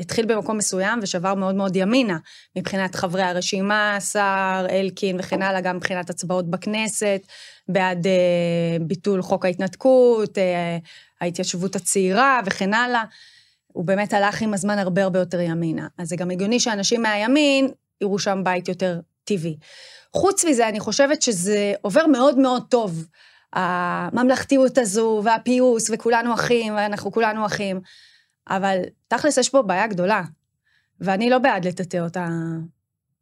שהתחיל 0.02 0.26
במקום 0.26 0.58
מסוים 0.58 1.00
ושבר 1.02 1.36
מאוד 1.36 1.56
מאוד 1.56 1.76
ימינה, 1.76 2.18
מבחינת 2.58 2.96
חברי 2.96 3.22
הרשימה, 3.22 3.98
שר, 4.00 4.66
אלקין 4.70 5.20
וכן 5.20 5.42
הלאה, 5.42 5.62
גם 5.62 5.76
מבחינת 5.76 6.10
הצבעות 6.10 6.50
בכנסת, 6.50 7.22
בעד 7.68 8.08
אה, 8.08 8.78
ביטול 8.82 9.22
חוק 9.22 9.46
ההתנתקות, 9.46 10.38
אה, 10.38 10.78
ההתיישבות 11.22 11.76
הצעירה 11.76 12.40
וכן 12.46 12.74
הלאה. 12.74 13.04
הוא 13.68 13.86
באמת 13.86 14.14
הלך 14.14 14.42
עם 14.42 14.54
הזמן 14.54 14.80
הרבה 14.80 15.04
הרבה 15.04 15.20
יותר 15.20 15.40
ימינה. 15.40 15.88
אז 15.98 16.10
זה 16.10 16.16
גם 16.16 16.32
הגיוני 16.32 16.60
שאנשים 16.60 17.02
מהימין 17.02 17.72
יראו 18.02 18.20
שם 18.20 18.42
בית 18.44 18.68
יותר 18.68 19.00
טבעי. 19.24 19.58
חוץ 20.14 20.46
מזה, 20.46 20.68
אני 20.70 20.80
חושבת 20.80 21.22
שזה 21.22 21.74
עובר 21.82 22.08
מאוד 22.08 22.38
מאוד 22.38 22.64
טוב, 22.70 23.06
הממלכתיות 23.54 24.78
הזו, 24.78 25.22
והפיוס, 25.26 25.90
וכולנו 25.94 26.34
אחים, 26.34 26.76
ואנחנו 26.76 27.12
כולנו 27.12 27.46
אחים. 27.46 27.82
אבל 28.50 28.78
תכלס 29.08 29.38
יש 29.38 29.50
פה 29.50 29.62
בעיה 29.62 29.88
גדולה, 29.88 30.22
ואני 31.02 31.30
לא 31.30 31.38
בעד 31.38 31.68
לטאטא 31.68 31.98
אותה 31.98 32.28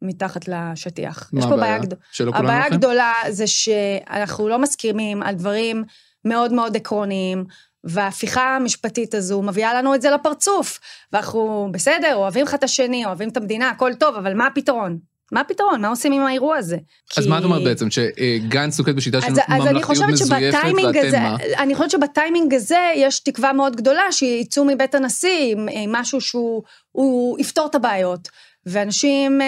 מתחת 0.02 0.48
לשטיח. 0.48 1.30
מה 1.32 1.40
יש 1.40 1.46
פה 1.46 1.56
בעיה 1.56 1.74
הבעיה? 1.74 1.78
גדולה. 1.78 2.02
שלא 2.12 2.32
כולנו 2.32 2.48
הבעיה? 2.48 2.66
הגדולה 2.66 3.12
זה 3.28 3.46
שאנחנו 3.46 4.48
לא 4.48 4.58
מסכימים 4.58 5.22
על 5.22 5.34
דברים 5.34 5.84
מאוד 6.24 6.52
מאוד 6.52 6.76
עקרוניים, 6.76 7.44
וההפיכה 7.84 8.56
המשפטית 8.56 9.14
הזו 9.14 9.42
מביאה 9.42 9.74
לנו 9.74 9.94
את 9.94 10.02
זה 10.02 10.10
לפרצוף. 10.10 10.80
ואנחנו 11.12 11.68
בסדר, 11.72 12.14
אוהבים 12.14 12.46
אחד 12.46 12.58
את 12.58 12.64
השני, 12.64 13.04
אוהבים 13.04 13.28
את 13.28 13.36
המדינה, 13.36 13.70
הכל 13.70 13.94
טוב, 13.94 14.16
אבל 14.16 14.34
מה 14.34 14.46
הפתרון? 14.46 15.09
מה 15.32 15.40
הפתרון? 15.40 15.80
מה 15.80 15.88
עושים 15.88 16.12
עם 16.12 16.22
האירוע 16.22 16.56
הזה? 16.56 16.76
אז 17.16 17.24
כי- 17.24 17.30
מה 17.30 17.38
את 17.38 17.44
אומרת 17.44 17.64
בעצם? 17.64 17.88
שגנץ 17.90 18.78
נוקט 18.78 18.94
בשיטה 18.94 19.20
של 19.20 19.28
ממלכתיות 19.48 20.08
מזויפת, 20.08 20.58
ואתם 20.84 21.22
מה? 21.22 21.36
אני 21.58 21.74
חושבת 21.74 21.90
שבטיימינג 21.90 22.54
הזה 22.54 22.92
יש 22.96 23.20
תקווה 23.20 23.52
מאוד 23.52 23.76
גדולה 23.76 24.12
שיצאו 24.12 24.64
מבית 24.64 24.94
הנשיא 24.94 25.52
עם, 25.52 25.68
עם 25.72 25.92
משהו 25.92 26.20
שהוא 26.20 26.62
הוא 26.92 27.38
יפתור 27.40 27.66
את 27.66 27.74
הבעיות. 27.74 28.28
ואנשים 28.66 29.40
אה, 29.40 29.46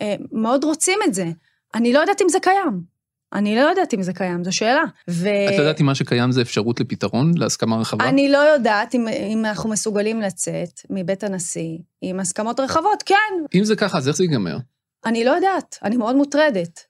אה, 0.00 0.14
מאוד 0.32 0.64
רוצים 0.64 0.98
את 1.04 1.14
זה. 1.14 1.26
אני 1.74 1.92
לא 1.92 1.98
יודעת 1.98 2.22
אם 2.22 2.28
זה 2.28 2.38
קיים. 2.40 2.98
אני 3.32 3.56
לא 3.56 3.60
יודעת 3.60 3.94
אם 3.94 4.02
זה 4.02 4.12
קיים, 4.12 4.44
זו 4.44 4.56
שאלה. 4.56 4.82
ו... 5.10 5.28
את 5.48 5.58
יודעת 5.58 5.80
אם 5.80 5.86
מה 5.86 5.94
שקיים 5.94 6.32
זה 6.32 6.42
אפשרות 6.42 6.80
לפתרון, 6.80 7.32
להסכמה 7.36 7.76
רחבה? 7.76 8.08
אני 8.08 8.28
לא 8.28 8.38
יודעת 8.38 8.94
אם, 8.94 9.08
אם 9.08 9.44
אנחנו 9.44 9.70
מסוגלים 9.70 10.20
לצאת 10.20 10.80
מבית 10.90 11.24
הנשיא 11.24 11.78
עם 12.02 12.20
הסכמות 12.20 12.60
רחבות, 12.60 13.02
כן, 13.06 13.14
אם 13.54 13.64
זה 13.64 13.76
ככה, 13.76 13.98
אז 13.98 14.08
איך 14.08 14.16
זה 14.16 14.24
ייגמר? 14.24 14.56
אני 15.06 15.24
לא 15.24 15.30
יודעת, 15.30 15.78
אני 15.82 15.96
מאוד 15.96 16.16
מוטרדת. 16.16 16.80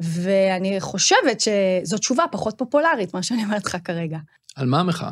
ואני 0.00 0.80
חושבת 0.80 1.40
שזו 1.40 1.98
תשובה 1.98 2.24
פחות 2.32 2.54
פופולרית, 2.58 3.14
מה 3.14 3.22
שאני 3.22 3.44
אומרת 3.44 3.64
לך 3.64 3.76
כרגע. 3.84 4.18
על 4.56 4.66
מה 4.66 4.80
המחאה? 4.80 5.10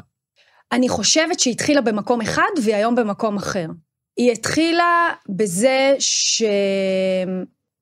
אני 0.73 0.89
חושבת 0.89 1.41
שהיא 1.41 1.55
התחילה 1.55 1.81
במקום 1.81 2.21
אחד 2.21 2.51
והיא 2.63 2.75
היום 2.75 2.95
במקום 2.95 3.37
אחר. 3.37 3.67
היא 4.17 4.33
התחילה 4.33 5.09
בזה 5.29 5.95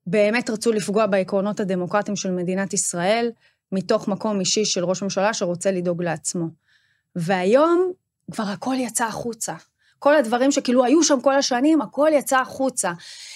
שבאמת 0.07 0.49
רצו 0.49 0.71
לפגוע 0.71 1.05
בעקרונות 1.05 1.59
הדמוקרטיים 1.59 2.15
של 2.15 2.31
מדינת 2.31 2.73
ישראל, 2.73 3.31
מתוך 3.71 4.07
מקום 4.07 4.39
אישי 4.39 4.65
של 4.65 4.85
ראש 4.85 5.03
ממשלה 5.03 5.33
שרוצה 5.33 5.71
לדאוג 5.71 6.03
לעצמו. 6.03 6.45
והיום 7.15 7.91
כבר 8.31 8.43
הכל 8.43 8.75
יצא 8.79 9.05
החוצה. 9.05 9.53
כל 9.99 10.15
הדברים 10.15 10.51
שכאילו 10.51 10.83
היו 10.85 11.03
שם 11.03 11.21
כל 11.21 11.35
השנים, 11.35 11.81
הכל 11.81 12.09
יצא 12.13 12.39
החוצה. 12.39 12.91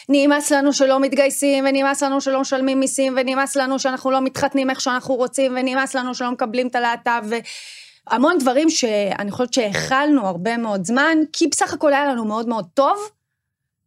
נמאס 0.09 0.51
לנו 0.51 0.73
שלא 0.73 0.99
מתגייסים, 0.99 1.65
ונמאס 1.69 2.03
לנו 2.03 2.21
שלא 2.21 2.41
משלמים 2.41 2.79
מיסים, 2.79 3.13
ונמאס 3.17 3.55
לנו 3.55 3.79
שאנחנו 3.79 4.11
לא 4.11 4.21
מתחתנים 4.21 4.69
איך 4.69 4.81
שאנחנו 4.81 5.15
רוצים, 5.15 5.51
ונמאס 5.57 5.95
לנו 5.95 6.15
שלא 6.15 6.31
מקבלים 6.31 6.67
את 6.67 6.75
הלהט"ב, 6.75 7.23
והמון 8.09 8.37
דברים 8.37 8.69
שאני 8.69 9.31
חושבת 9.31 9.53
שהכלנו 9.53 10.27
הרבה 10.27 10.57
מאוד 10.57 10.85
זמן, 10.85 11.17
כי 11.33 11.47
בסך 11.47 11.73
הכל 11.73 11.93
היה 11.93 12.05
לנו 12.05 12.25
מאוד 12.25 12.47
מאוד 12.47 12.65
טוב, 12.73 12.97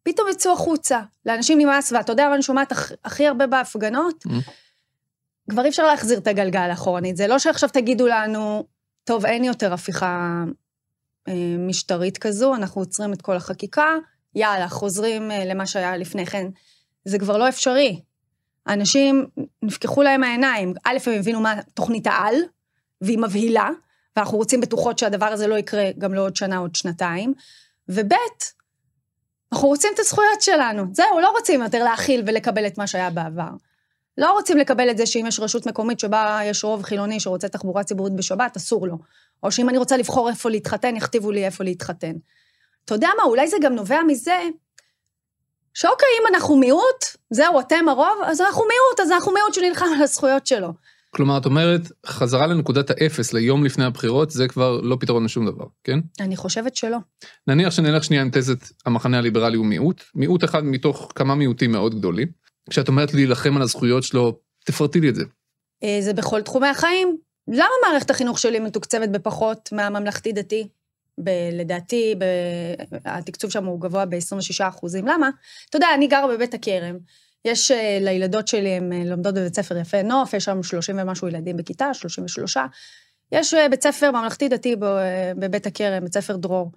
פתאום 0.03 0.29
יצאו 0.29 0.53
החוצה. 0.53 1.01
לאנשים 1.27 1.59
נמאס, 1.59 1.93
ואתה 1.93 2.13
יודע 2.13 2.29
מה 2.29 2.35
אני 2.35 2.43
שומעת 2.43 2.73
הכ- 2.73 2.95
הכי 3.05 3.27
הרבה 3.27 3.47
בהפגנות? 3.47 4.25
Mm. 4.27 4.31
כבר 5.51 5.65
אי 5.65 5.69
אפשר 5.69 5.87
להחזיר 5.87 6.19
את 6.19 6.27
הגלגל 6.27 6.73
אחורנית. 6.73 7.17
זה 7.17 7.27
לא 7.27 7.39
שעכשיו 7.39 7.69
תגידו 7.69 8.07
לנו, 8.07 8.65
טוב, 9.05 9.27
אין 9.27 9.45
יותר 9.45 9.73
הפיכה 9.73 10.43
משטרית 11.59 12.19
כזו, 12.19 12.55
אנחנו 12.55 12.81
עוצרים 12.81 13.13
את 13.13 13.23
כל 13.23 13.37
החקיקה, 13.37 13.97
יאללה, 14.35 14.69
חוזרים 14.69 15.31
אה, 15.31 15.45
למה 15.45 15.67
שהיה 15.67 15.97
לפני 15.97 16.27
כן. 16.27 16.47
זה 17.05 17.19
כבר 17.19 17.39
לא 17.39 17.49
אפשרי. 17.49 18.01
אנשים, 18.69 19.27
נפקחו 19.63 20.03
להם 20.03 20.25
העיניים. 20.25 20.75
א', 20.85 20.97
הם 21.07 21.13
הבינו 21.19 21.41
מה 21.41 21.55
תוכנית 21.75 22.07
העל, 22.07 22.35
והיא 23.01 23.19
מבהילה, 23.19 23.71
ואנחנו 24.17 24.39
רוצים 24.39 24.61
בטוחות 24.61 24.99
שהדבר 24.99 25.27
הזה 25.27 25.47
לא 25.47 25.59
יקרה 25.59 25.91
גם 25.99 26.15
לעוד 26.15 26.37
שנה, 26.37 26.57
עוד 26.57 26.75
שנתיים. 26.75 27.35
וב', 27.89 28.13
אנחנו 29.53 29.69
רוצים 29.69 29.91
את 29.95 29.99
הזכויות 29.99 30.43
שלנו. 30.43 30.85
זהו, 30.93 31.21
לא 31.21 31.31
רוצים 31.31 31.63
יותר 31.63 31.85
להכיל 31.85 32.23
ולקבל 32.27 32.67
את 32.67 32.79
מה 32.79 32.87
שהיה 32.87 33.11
בעבר. 33.11 33.51
לא 34.19 34.33
רוצים 34.33 34.59
לקבל 34.59 34.91
את 34.91 34.97
זה 34.97 35.07
שאם 35.07 35.25
יש 35.29 35.41
רשות 35.41 35.67
מקומית 35.67 36.01
שבה 36.01 36.41
יש 36.45 36.65
רוב 36.65 36.83
חילוני 36.83 37.21
שרוצה 37.21 37.49
תחבורה 37.49 37.85
ציבורית 37.85 38.13
בשבת, 38.13 38.57
אסור 38.57 38.87
לו. 38.87 38.99
או 39.43 39.53
שאם 39.53 39.69
אני 39.69 39.79
רוצה 39.79 39.97
לבחור 39.97 40.29
איפה 40.29 40.51
להתחתן, 40.51 40.97
יכתיבו 40.97 41.31
לי 41.31 41.45
איפה 41.45 41.65
להתחתן. 41.65 42.13
אתה 42.85 42.95
יודע 42.95 43.09
מה, 43.17 43.23
אולי 43.23 43.49
זה 43.49 43.57
גם 43.63 43.75
נובע 43.75 44.03
מזה 44.07 44.39
שאוקיי, 45.75 46.09
אם 46.21 46.35
אנחנו 46.35 46.57
מיעוט, 46.57 47.05
זהו, 47.31 47.61
אתם 47.61 47.89
הרוב, 47.89 48.19
אז 48.25 48.41
אנחנו 48.41 48.63
מיעוט, 48.63 49.01
אז 49.01 49.11
אנחנו 49.11 49.33
מיעוט 49.33 49.55
שנלחם 49.55 49.87
על 49.97 50.03
הזכויות 50.03 50.47
שלו. 50.47 50.73
כלומר, 51.11 51.39
את 51.39 51.47
אומרת, 51.47 51.81
חזרה 52.07 52.47
לנקודת 52.47 52.91
האפס 52.91 53.33
ליום 53.33 53.65
לפני 53.65 53.85
הבחירות, 53.85 54.31
זה 54.31 54.49
כבר 54.49 54.81
לא 54.81 54.97
פתרון 55.01 55.25
לשום 55.25 55.47
דבר, 55.47 55.65
כן? 55.85 55.99
אני 56.21 56.37
חושבת 56.37 56.77
שלא. 56.77 56.99
נניח 57.47 57.71
שנלך 57.71 58.05
שנייה 58.05 58.23
עם 58.23 58.31
תזת 58.33 58.59
המחנה 58.87 59.19
הליברלי 59.19 59.57
הוא 59.57 59.67
מיעוט, 59.67 60.03
מיעוט 60.15 60.45
אחד 60.45 60.65
מתוך 60.65 61.13
כמה 61.15 61.35
מיעוטים 61.35 61.73
מאוד 61.73 61.95
גדולים. 61.95 62.29
כשאת 62.71 62.89
אומרת 62.89 63.15
להילחם 63.15 63.57
על 63.57 63.63
הזכויות 63.63 64.03
שלו, 64.03 64.39
תפרטי 64.65 65.01
לי 65.01 65.09
את 65.09 65.15
זה. 65.15 65.25
אה, 65.85 65.99
זה 66.01 66.13
בכל 66.13 66.43
תחומי 66.43 66.69
החיים. 66.69 67.17
למה 67.55 67.69
מערכת 67.89 68.11
החינוך 68.11 68.39
שלי 68.39 68.59
מתוקצבת 68.59 69.09
בפחות 69.09 69.69
מהממלכתי-דתי? 69.73 70.69
ב- 71.25 71.31
לדעתי, 71.53 72.15
ב- 72.19 72.99
התקצוב 73.05 73.51
שם 73.51 73.65
הוא 73.65 73.81
גבוה 73.81 74.05
ב-26 74.07 74.69
אחוזים. 74.69 75.07
למה? 75.07 75.31
אתה 75.71 75.77
יודע, 75.77 75.87
אני 75.95 76.07
גרה 76.07 76.29
בבית 76.29 76.55
הכרם. 76.55 76.97
יש 77.45 77.71
אה, 77.71 77.99
לילדות 78.01 78.49
שלי, 78.49 78.69
הן 78.69 78.93
אה, 78.93 79.05
לומדות 79.05 79.35
בבית 79.35 79.55
ספר 79.55 79.77
יפה 79.77 80.03
נוף, 80.03 80.35
יש 80.35 80.45
שם 80.45 80.63
30 80.63 80.99
ומשהו 80.99 81.29
ילדים 81.29 81.57
בכיתה, 81.57 81.95
33. 81.95 82.57
יש 83.33 83.55
אה, 83.55 83.69
בית 83.69 83.83
ספר 83.83 84.11
ממלכתי-דתי 84.11 84.77
ב- 84.77 85.33
בבית 85.37 85.67
הכרם, 85.67 86.05
בית 86.05 86.15
ספר 86.15 86.37
דרור. 86.37 86.73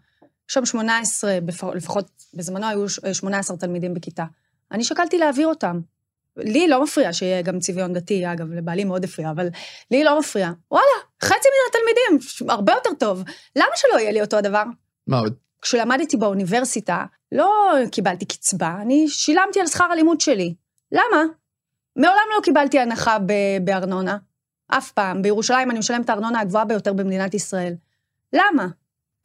יש 0.50 0.54
שם 0.54 0.66
18, 0.66 1.38
בפ- 1.46 1.76
לפחות 1.76 2.08
בזמנו 2.34 2.68
היו 2.68 2.90
ש- 2.90 3.00
18 3.14 3.58
תלמידים 3.58 3.94
בכיתה. 3.94 4.24
אני 4.72 4.84
שקלתי 4.84 5.18
להעביר 5.18 5.48
אותם. 5.48 5.80
לי 6.38 6.68
לא 6.68 6.84
מפריע 6.84 7.14
שיהיה 7.14 7.42
גם 7.42 7.60
צביון 7.60 7.94
דתי, 7.94 8.32
אגב, 8.32 8.52
לבעלי 8.52 8.84
מאוד 8.84 9.04
הפריע, 9.04 9.32
אבל 9.32 9.48
לי 9.92 10.04
לא 10.04 10.20
מפריע. 10.20 10.52
וואלה, 10.72 10.86
חצי 11.24 11.34
מן 11.34 11.70
התלמידים, 11.70 12.28
הרבה 12.50 12.74
יותר 12.74 12.90
טוב. 13.00 13.24
למה 13.56 13.72
שלא 13.76 14.00
יהיה 14.00 14.12
לי 14.12 14.22
אותו 14.22 14.38
הדבר? 14.38 14.64
מה 15.08 15.20
עוד? 15.20 15.34
כשלמדתי 15.62 16.18
באוניברסיטה, 16.18 17.06
לא 17.32 17.74
קיבלתי 17.92 18.26
קצבה, 18.26 18.78
אני 18.82 19.08
שילמתי 19.08 19.60
על 19.60 19.68
שכר 19.68 19.84
הלימוד 19.84 20.22
שלי. 20.22 20.56
למה? 20.92 21.24
מעולם 21.96 22.26
לא 22.36 22.42
קיבלתי 22.44 22.80
הנחה 22.80 23.18
ב- 23.26 23.66
בארנונה. 23.66 24.18
אף 24.68 24.92
פעם. 24.92 25.22
בירושלים 25.22 25.72
אני 25.72 25.80
משלמת 25.80 26.06
את 26.06 26.10
הארנונה 26.10 26.40
הגבוהה 26.40 26.66
ביותר 26.66 26.94
במדינת 26.94 27.34
ישראל. 27.34 27.74
למה? 28.34 28.68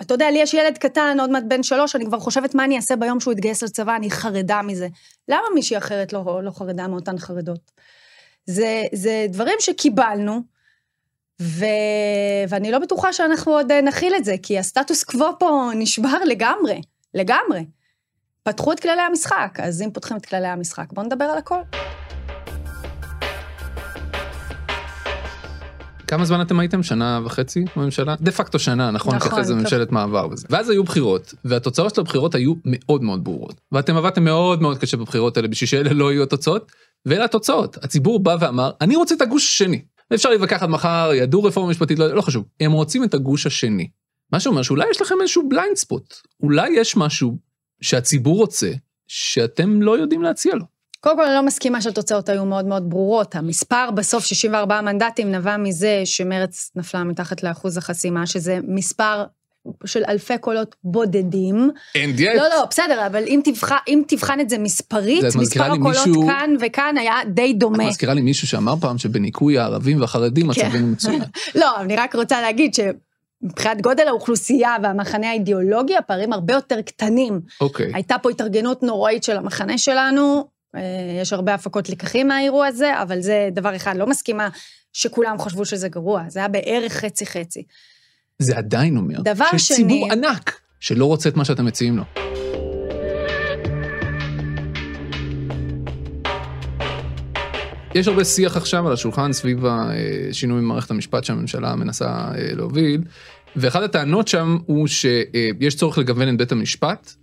אתה 0.00 0.14
יודע, 0.14 0.30
לי 0.30 0.38
יש 0.38 0.54
ילד 0.54 0.78
קטן, 0.78 1.16
עוד 1.20 1.30
מעט 1.30 1.42
בן 1.48 1.62
שלוש, 1.62 1.96
אני 1.96 2.06
כבר 2.06 2.20
חושבת 2.20 2.54
מה 2.54 2.64
אני 2.64 2.76
אעשה 2.76 2.96
ביום 2.96 3.20
שהוא 3.20 3.32
יתגייס 3.32 3.62
לצבא, 3.62 3.96
אני 3.96 4.10
חרדה 4.10 4.62
מזה. 4.62 4.88
למה 5.28 5.44
מישהי 5.54 5.78
אחרת 5.78 6.12
לא, 6.12 6.40
לא 6.42 6.50
חרדה 6.50 6.88
מאותן 6.88 7.18
חרדות? 7.18 7.70
זה, 8.46 8.82
זה 8.92 9.26
דברים 9.28 9.56
שקיבלנו, 9.60 10.40
ו... 11.42 11.64
ואני 12.48 12.70
לא 12.70 12.78
בטוחה 12.78 13.12
שאנחנו 13.12 13.52
עוד 13.52 13.72
אה, 13.72 13.80
נכיל 13.80 14.14
את 14.14 14.24
זה, 14.24 14.34
כי 14.42 14.58
הסטטוס 14.58 15.04
קוו 15.04 15.38
פה 15.38 15.70
נשבר 15.74 16.24
לגמרי, 16.24 16.80
לגמרי. 17.14 17.66
פתחו 18.42 18.72
את 18.72 18.80
כללי 18.80 19.02
המשחק, 19.02 19.58
אז 19.62 19.82
אם 19.82 19.90
פותחים 19.90 20.16
את 20.16 20.26
כללי 20.26 20.48
המשחק, 20.48 20.92
בואו 20.92 21.06
נדבר 21.06 21.24
על 21.24 21.38
הכל. 21.38 21.60
כמה 26.10 26.24
זמן 26.24 26.40
אתם 26.40 26.60
הייתם? 26.60 26.82
שנה 26.82 27.20
וחצי 27.24 27.64
בממשלה? 27.76 28.14
דה 28.20 28.32
פקטו 28.32 28.58
שנה, 28.58 28.90
נכון? 28.90 29.14
נכון, 29.14 29.32
אחרי 29.32 29.44
זה. 29.44 29.54
ממשלת 29.54 29.92
מעבר 29.92 30.28
וזה. 30.30 30.46
ואז 30.50 30.70
היו 30.70 30.84
בחירות, 30.84 31.34
והתוצאות 31.44 31.94
של 31.94 32.00
הבחירות 32.00 32.34
היו 32.34 32.54
מאוד 32.64 33.02
מאוד 33.02 33.24
ברורות. 33.24 33.60
ואתם 33.72 33.96
עבדתם 33.96 34.24
מאוד 34.24 34.62
מאוד 34.62 34.78
קשה 34.78 34.96
בבחירות 34.96 35.36
האלה 35.36 35.48
בשביל 35.48 35.68
שאלה 35.68 35.92
לא 35.92 36.12
יהיו 36.12 36.22
התוצאות, 36.22 36.72
ואלה 37.06 37.24
התוצאות. 37.24 37.76
הציבור 37.84 38.20
בא 38.20 38.36
ואמר, 38.40 38.70
אני 38.80 38.96
רוצה 38.96 39.14
את 39.14 39.20
הגוש 39.20 39.44
השני. 39.44 39.82
אפשר 40.14 40.30
להתווכח 40.30 40.62
עד 40.62 40.68
מחר, 40.68 41.10
ידעו 41.14 41.42
רפורמה 41.42 41.70
משפטית, 41.70 41.98
לא, 41.98 42.14
לא 42.14 42.22
חשוב. 42.22 42.44
הם 42.60 42.72
רוצים 42.72 43.04
את 43.04 43.14
הגוש 43.14 43.46
השני. 43.46 43.88
מה 44.32 44.40
שאומר 44.40 44.62
שאולי 44.62 44.90
יש 44.90 45.00
לכם 45.00 45.14
איזשהו 45.20 45.48
blind 45.48 45.76
spot, 45.76 46.14
אולי 46.42 46.70
יש 46.70 46.96
משהו 46.96 47.38
שהציבור 47.80 48.36
רוצה, 48.36 48.70
שאתם 49.08 49.82
לא 49.82 49.98
יודעים 49.98 50.22
להציע 50.22 50.54
לו. 50.54 50.64
קודם 51.00 51.16
כל, 51.16 51.24
אני 51.24 51.34
לא 51.34 51.42
מסכימה 51.42 51.80
שהתוצאות 51.82 52.28
היו 52.28 52.44
מאוד 52.44 52.64
מאוד 52.64 52.90
ברורות. 52.90 53.34
המספר 53.34 53.90
בסוף 53.90 54.24
64 54.24 54.80
מנדטים 54.80 55.32
נבע 55.32 55.56
מזה 55.56 56.02
שמרץ 56.04 56.70
נפלה 56.76 57.04
מתחת 57.04 57.42
לאחוז 57.42 57.76
החסימה, 57.76 58.26
שזה 58.26 58.58
מספר 58.68 59.24
של 59.86 60.02
אלפי 60.08 60.38
קולות 60.38 60.76
בודדים. 60.84 61.70
אין 61.94 62.12
דיאט. 62.12 62.36
לא, 62.36 62.48
לא, 62.48 62.64
בסדר, 62.70 63.06
אבל 63.06 63.24
אם 63.26 63.40
תבחן, 63.44 63.76
אם 63.88 64.02
תבחן 64.08 64.40
את 64.40 64.50
זה 64.50 64.58
מספרית, 64.58 65.20
זה 65.20 65.28
את 65.28 65.36
מספר 65.36 65.64
הקולות 65.64 66.06
מישהו- 66.06 66.26
כאן 66.26 66.50
וכאן 66.60 66.94
היה 66.98 67.14
די 67.26 67.50
את 67.50 67.58
דומה. 67.58 67.86
מזכירה 67.88 68.14
לי 68.14 68.20
מישהו 68.20 68.48
שאמר 68.48 68.74
פעם 68.80 68.98
שבניקוי 68.98 69.58
הערבים 69.58 70.00
והחרדים 70.00 70.52
כן. 70.52 70.66
מצבנו 70.66 70.86
מצוין. 70.86 71.22
לא, 71.60 71.80
אני 71.80 71.96
רק 71.96 72.14
רוצה 72.14 72.40
להגיד 72.40 72.74
שמבחינת 72.74 73.80
גודל 73.80 74.08
האוכלוסייה 74.08 74.76
והמחנה 74.82 75.30
האידיאולוגי, 75.30 75.96
הפערים 75.96 76.32
הרבה 76.32 76.54
יותר 76.54 76.82
קטנים. 76.82 77.40
אוקיי. 77.60 77.90
הייתה 77.94 78.18
פה 78.18 78.30
התארגנות 78.30 78.82
נוראית 78.82 79.24
של 79.24 79.36
המחנה 79.36 79.78
שלנו, 79.78 80.48
יש 81.20 81.32
הרבה 81.32 81.54
הפקות 81.54 81.88
לקחים 81.88 82.28
מהאירוע 82.28 82.66
הזה, 82.66 83.02
אבל 83.02 83.20
זה 83.20 83.48
דבר 83.52 83.76
אחד, 83.76 83.96
לא 83.96 84.06
מסכימה 84.06 84.48
שכולם 84.92 85.38
חשבו 85.38 85.64
שזה 85.64 85.88
גרוע, 85.88 86.24
זה 86.28 86.38
היה 86.40 86.48
בערך 86.48 86.92
חצי-חצי. 86.92 87.62
זה 88.38 88.58
עדיין 88.58 88.96
אומר 88.96 89.20
דבר 89.20 89.44
שיש 89.50 89.68
שני- 89.68 89.76
ציבור 89.76 90.12
ענק 90.12 90.60
שלא 90.80 91.04
רוצה 91.04 91.28
את 91.28 91.36
מה 91.36 91.44
שאתם 91.44 91.64
מציעים 91.64 91.96
לו. 91.96 92.02
יש 97.94 98.08
הרבה 98.08 98.24
שיח 98.24 98.56
עכשיו 98.56 98.86
על 98.86 98.92
השולחן 98.92 99.32
סביב 99.32 99.64
השינוי 99.66 100.60
במערכת 100.60 100.90
המשפט 100.90 101.24
שהממשלה 101.24 101.74
מנסה 101.76 102.06
אה, 102.08 102.54
להוביל, 102.54 103.02
ואחת 103.56 103.82
הטענות 103.82 104.28
שם 104.28 104.58
הוא 104.66 104.86
שיש 104.86 105.74
צורך 105.76 105.98
לגוון 105.98 106.28
את 106.28 106.38
בית 106.38 106.52
המשפט, 106.52 107.14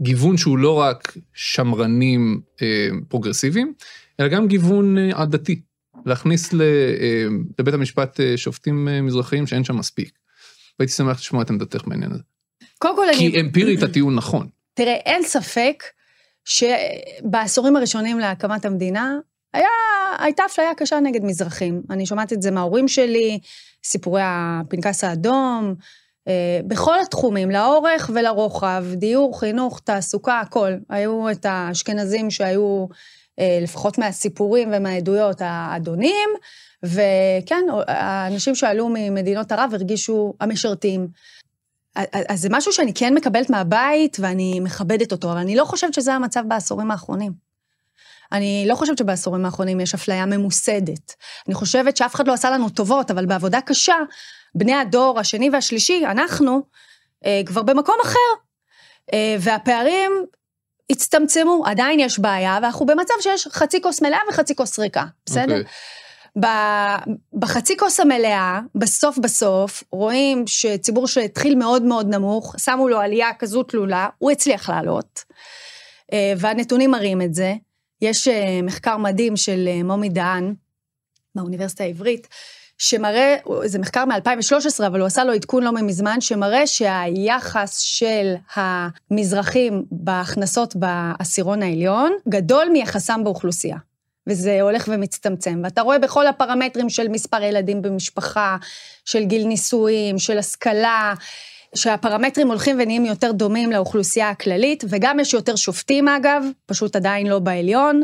גיוון 0.00 0.36
שהוא 0.36 0.58
לא 0.58 0.78
רק 0.80 1.16
שמרנים 1.34 2.40
אה, 2.62 2.88
פרוגרסיביים, 3.08 3.72
אלא 4.20 4.28
גם 4.28 4.48
גיוון 4.48 4.98
אה, 4.98 5.10
עדתי, 5.22 5.60
להכניס 6.06 6.52
ל- 6.52 6.62
אה, 6.62 7.24
לבית 7.58 7.74
המשפט 7.74 8.20
אה, 8.20 8.36
שופטים 8.36 8.88
אה, 8.88 9.00
מזרחיים 9.02 9.46
שאין 9.46 9.64
שם 9.64 9.76
מספיק. 9.76 10.10
והייתי 10.78 10.92
שמח 10.92 11.18
לשמוע 11.18 11.42
את 11.42 11.50
עמדתך 11.50 11.82
בעניין 11.86 12.12
הזה. 12.12 12.22
קודם 12.78 12.96
כל, 12.96 13.08
אני... 13.08 13.16
כי 13.18 13.40
אמפירית 13.40 13.82
הטיעון 13.82 14.14
נכון. 14.14 14.48
תראה, 14.74 14.94
אין 14.94 15.22
ספק 15.22 15.82
שבעשורים 16.44 17.76
הראשונים 17.76 18.18
להקמת 18.18 18.64
המדינה, 18.64 19.14
היה, 19.52 19.68
הייתה 20.18 20.42
אפליה 20.46 20.74
קשה 20.76 21.00
נגד 21.00 21.24
מזרחים. 21.24 21.82
אני 21.90 22.06
שומעת 22.06 22.32
את 22.32 22.42
זה 22.42 22.50
מההורים 22.50 22.88
שלי, 22.88 23.38
סיפורי 23.84 24.20
הפנקס 24.24 25.04
האדום, 25.04 25.74
בכל 26.66 27.00
התחומים, 27.00 27.50
לאורך 27.50 28.10
ולרוחב, 28.14 28.84
דיור, 28.92 29.40
חינוך, 29.40 29.80
תעסוקה, 29.84 30.40
הכל. 30.40 30.72
היו 30.88 31.30
את 31.30 31.46
האשכנזים 31.48 32.30
שהיו, 32.30 32.86
אה, 33.38 33.58
לפחות 33.62 33.98
מהסיפורים 33.98 34.70
ומהעדויות, 34.72 35.36
האדונים, 35.40 36.30
וכן, 36.82 37.64
האנשים 37.88 38.54
שעלו 38.54 38.88
ממדינות 38.88 39.52
ערב 39.52 39.70
הרגישו 39.74 40.34
המשרתים. 40.40 41.08
אז 42.12 42.40
זה 42.40 42.48
משהו 42.50 42.72
שאני 42.72 42.94
כן 42.94 43.14
מקבלת 43.14 43.50
מהבית 43.50 44.16
ואני 44.20 44.60
מכבדת 44.60 45.12
אותו, 45.12 45.32
אבל 45.32 45.40
אני 45.40 45.56
לא 45.56 45.64
חושבת 45.64 45.94
שזה 45.94 46.14
המצב 46.14 46.44
בעשורים 46.48 46.90
האחרונים. 46.90 47.32
אני 48.34 48.64
לא 48.68 48.74
חושבת 48.74 48.98
שבעשורים 48.98 49.44
האחרונים 49.44 49.80
יש 49.80 49.94
אפליה 49.94 50.26
ממוסדת. 50.26 51.14
אני 51.46 51.54
חושבת 51.54 51.96
שאף 51.96 52.14
אחד 52.14 52.28
לא 52.28 52.32
עשה 52.32 52.50
לנו 52.50 52.68
טובות, 52.68 53.10
אבל 53.10 53.26
בעבודה 53.26 53.60
קשה, 53.60 53.96
בני 54.54 54.74
הדור 54.74 55.20
השני 55.20 55.50
והשלישי, 55.50 56.02
אנחנו, 56.06 56.62
אה, 57.26 57.40
כבר 57.46 57.62
במקום 57.62 57.96
אחר. 58.02 58.18
אה, 59.12 59.36
והפערים 59.40 60.12
הצטמצמו, 60.90 61.62
עדיין 61.66 62.00
יש 62.00 62.18
בעיה, 62.18 62.58
ואנחנו 62.62 62.86
במצב 62.86 63.14
שיש 63.20 63.48
חצי 63.48 63.82
כוס 63.82 64.02
מלאה 64.02 64.18
וחצי 64.28 64.54
כוס 64.54 64.78
ריקה, 64.78 65.04
בסדר? 65.26 65.58
אוקיי. 65.58 65.64
ב- 66.40 67.38
בחצי 67.38 67.76
כוס 67.76 68.00
המלאה, 68.00 68.60
בסוף 68.74 69.18
בסוף, 69.18 69.82
רואים 69.92 70.44
שציבור 70.46 71.06
שהתחיל 71.06 71.54
מאוד 71.54 71.82
מאוד 71.82 72.08
נמוך, 72.08 72.54
שמו 72.58 72.88
לו 72.88 73.00
עלייה 73.00 73.34
כזו 73.38 73.62
תלולה, 73.62 74.08
הוא 74.18 74.30
הצליח 74.30 74.70
לעלות, 74.70 75.24
אה, 76.12 76.32
והנתונים 76.38 76.90
מראים 76.90 77.22
את 77.22 77.34
זה. 77.34 77.54
יש 78.02 78.28
אה, 78.28 78.60
מחקר 78.62 78.96
מדהים 78.96 79.36
של 79.36 79.68
אה, 79.68 79.82
מומי 79.82 80.08
דהן, 80.08 80.54
מהאוניברסיטה 81.34 81.84
העברית, 81.84 82.28
שמראה, 82.78 83.36
זה 83.64 83.78
מחקר 83.78 84.04
מ-2013, 84.04 84.86
אבל 84.86 85.00
הוא 85.00 85.06
עשה 85.06 85.24
לו 85.24 85.32
עדכון 85.32 85.62
לא 85.62 85.72
מזמן, 85.72 86.20
שמראה 86.20 86.66
שהיחס 86.66 87.78
של 87.78 88.34
המזרחים 88.54 89.84
בהכנסות 89.90 90.76
בעשירון 90.76 91.62
העליון 91.62 92.12
גדול 92.28 92.68
מיחסם 92.72 93.24
באוכלוסייה. 93.24 93.76
וזה 94.26 94.62
הולך 94.62 94.88
ומצטמצם. 94.92 95.60
ואתה 95.64 95.82
רואה 95.82 95.98
בכל 95.98 96.26
הפרמטרים 96.26 96.88
של 96.88 97.08
מספר 97.08 97.42
ילדים 97.42 97.82
במשפחה, 97.82 98.56
של 99.04 99.24
גיל 99.24 99.46
נישואים, 99.46 100.18
של 100.18 100.38
השכלה, 100.38 101.14
שהפרמטרים 101.74 102.48
הולכים 102.48 102.76
ונהיים 102.78 103.04
יותר 103.04 103.32
דומים 103.32 103.72
לאוכלוסייה 103.72 104.30
הכללית, 104.30 104.84
וגם 104.88 105.20
יש 105.20 105.34
יותר 105.34 105.56
שופטים 105.56 106.08
אגב, 106.08 106.44
פשוט 106.66 106.96
עדיין 106.96 107.26
לא 107.26 107.38
בעליון. 107.38 108.02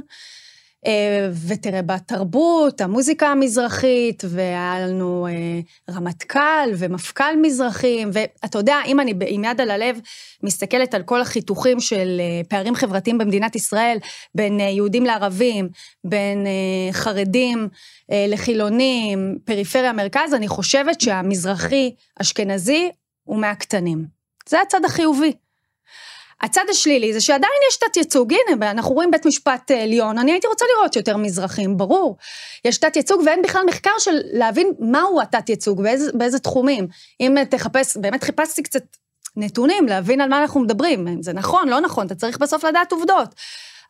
אה, 0.87 1.31
ותראה, 1.49 1.83
בתרבות, 1.83 2.81
המוזיקה 2.81 3.29
המזרחית, 3.29 4.23
והיה 4.29 4.77
לנו 4.81 5.27
אה, 5.27 5.95
רמטכ"ל 5.95 6.71
ומפכ"ל 6.79 7.37
מזרחים, 7.43 8.11
ואתה 8.13 8.59
יודע, 8.59 8.77
אם 8.87 9.01
אני 9.01 9.15
עם 9.27 9.45
יד 9.45 9.61
על 9.61 9.71
הלב 9.71 10.01
מסתכלת 10.43 10.95
על 10.95 11.03
כל 11.03 11.21
החיתוכים 11.21 11.81
של 11.81 12.21
אה, 12.21 12.41
פערים 12.49 12.75
חברתיים 12.75 13.19
במדינת 13.19 13.57
ישראל, 13.57 13.99
בין 14.35 14.61
יהודים 14.61 15.05
לערבים, 15.05 15.69
בין 16.05 16.47
חרדים 16.93 17.69
לחילונים, 18.29 19.39
פריפריה, 19.45 19.93
מרכז, 19.93 20.35
אני 20.35 20.49
חושבת 20.49 21.01
שהמזרחי 21.01 21.95
אשכנזי 23.31 23.35
הוא 23.35 23.39
מהקטנים. 23.39 24.07
זה 24.49 24.61
הצד 24.61 24.85
החיובי. 24.85 25.33
הצד 26.41 26.65
השלילי 26.71 27.13
זה 27.13 27.21
שעדיין 27.21 27.53
יש 27.69 27.77
תת 27.77 27.97
ייצוג, 27.97 28.33
הנה, 28.33 28.71
אנחנו 28.71 28.95
רואים 28.95 29.11
בית 29.11 29.27
משפט 29.27 29.71
עליון, 29.71 30.19
אני 30.19 30.33
הייתי 30.33 30.47
רוצה 30.47 30.65
לראות 30.75 30.97
יותר 30.97 31.17
מזרחים, 31.17 31.77
ברור. 31.77 32.17
יש 32.65 32.79
תת 32.79 32.97
ייצוג 32.97 33.23
ואין 33.27 33.43
בכלל 33.43 33.63
מחקר 33.67 33.91
של 33.99 34.21
להבין 34.33 34.73
מהו 34.79 35.21
התת 35.21 35.49
ייצוג, 35.49 35.83
באיזה, 35.83 36.13
באיזה 36.15 36.39
תחומים. 36.39 36.87
אם 37.21 37.37
תחפש, 37.51 37.97
באמת 37.97 38.25
חיפשתי 38.25 38.63
קצת 38.63 38.83
נתונים, 39.37 39.87
להבין 39.87 40.21
על 40.21 40.29
מה 40.29 40.39
אנחנו 40.43 40.61
מדברים, 40.61 41.09
אם 41.09 41.23
זה 41.23 41.33
נכון, 41.33 41.69
לא 41.69 41.81
נכון, 41.81 42.07
אתה 42.07 42.15
צריך 42.15 42.39
בסוף 42.39 42.65
לדעת 42.65 42.93
עובדות. 42.93 43.35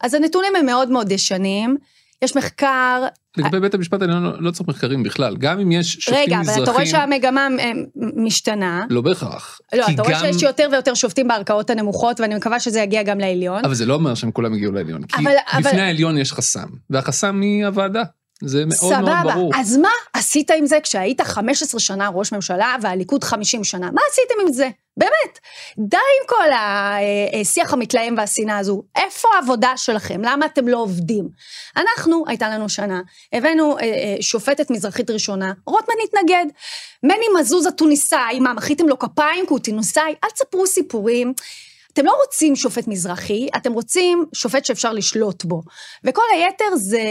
אז 0.01 0.15
הנתונים 0.15 0.57
הם 0.57 0.67
מאוד 0.67 0.91
מאוד 0.91 1.13
ישנים, 1.13 1.77
יש 2.25 2.37
מחקר... 2.37 3.03
לגבי 3.37 3.61
בית 3.61 3.75
המשפט 3.75 4.03
העליון 4.03 4.23
לא- 4.23 4.43
לא 4.43 4.51
צריך 4.51 4.69
מחקרים 4.69 5.03
בכלל, 5.03 5.37
גם 5.37 5.61
אם 5.61 5.73
יש 5.73 5.93
שופטים 5.93 6.15
רגע, 6.27 6.39
מזרחים... 6.41 6.55
אבל 6.55 6.63
אתה 6.63 6.73
רואה 6.73 6.87
שהמגמה 6.87 7.49
אה, 7.59 7.71
משתנה. 8.17 8.87
לא 8.91 9.01
בהכרח. 9.01 9.61
לא, 9.75 9.85
אתה 9.95 10.03
רואה 10.03 10.19
שיש 10.19 10.43
יותר 10.43 10.69
ויותר 10.73 10.95
שופטים 10.95 11.29
בערכאות 11.29 11.71
הנמוכות, 11.71 12.21
ואני 12.21 12.35
מקווה 12.35 12.61
שזה 12.61 12.81
יגיע 12.81 13.03
גם 13.03 13.21
לעליון. 13.21 13.65
אבל 13.65 13.75
זה 13.75 13.87
לא 13.87 13.95
אומר 13.95 14.15
שהם 14.15 14.31
כולם 14.31 14.55
הגיעו 14.55 14.73
לעליון. 14.73 15.03
כי 15.03 15.23
אבל- 15.23 15.33
אבל- 15.53 15.63
בפני 15.63 15.81
העליון 15.81 16.19
יש 16.19 16.33
חסם, 16.33 16.69
והחסם 16.91 17.41
היא 17.41 17.67
הוועדה. 17.67 18.03
זה 18.45 18.65
מאוד 18.67 18.93
מאוד 18.93 18.95
סבבה, 18.95 19.35
ברור. 19.35 19.53
אז 19.57 19.77
מה 19.77 19.89
עשית 20.13 20.51
עם 20.51 20.67
זה 20.67 20.79
כשהיית 20.83 21.21
15 21.21 21.81
שנה 21.81 22.09
ראש 22.09 22.33
ממשלה 22.33 22.77
והליכוד 22.83 23.25
50 23.25 23.65
שנה? 23.65 23.91
מה 23.91 24.01
עשיתם 24.11 24.35
עם 24.47 24.53
זה? 24.53 24.69
באמת. 24.97 25.39
די 25.79 25.97
עם 25.97 26.29
כל 26.29 26.51
השיח 27.41 27.73
המתלהם 27.73 28.15
והשנאה 28.19 28.59
הזו. 28.59 28.83
איפה 28.97 29.29
העבודה 29.35 29.73
שלכם? 29.77 30.21
למה 30.25 30.47
אתם 30.47 30.69
לא 30.69 30.79
עובדים? 30.79 31.29
אנחנו, 31.77 32.25
הייתה 32.27 32.49
לנו 32.49 32.69
שנה, 32.69 33.01
הבאנו 33.33 33.79
אה, 33.79 33.85
אה, 33.85 34.17
שופטת 34.21 34.71
מזרחית 34.71 35.11
ראשונה, 35.11 35.53
רוטמן 35.67 35.95
התנגד. 36.05 36.47
מני 37.03 37.27
מזוז 37.41 37.67
התוניסאי, 37.67 38.41
מה, 38.41 38.53
מחאתם 38.53 38.89
לו 38.89 38.99
כפיים 38.99 39.47
כי 39.47 39.53
הוא 39.53 39.59
תוניסאי? 39.59 40.15
אל 40.25 40.31
תספרו 40.31 40.67
סיפורים. 40.67 41.33
אתם 41.93 42.05
לא 42.05 42.13
רוצים 42.25 42.57
שופט 42.57 42.89
מזרחי, 42.89 43.49
אתם 43.57 43.73
רוצים 43.73 44.25
שופט 44.33 44.65
שאפשר 44.65 44.93
לשלוט 44.93 45.45
בו. 45.45 45.63
וכל 46.05 46.23
היתר 46.35 46.77
זה, 46.77 47.03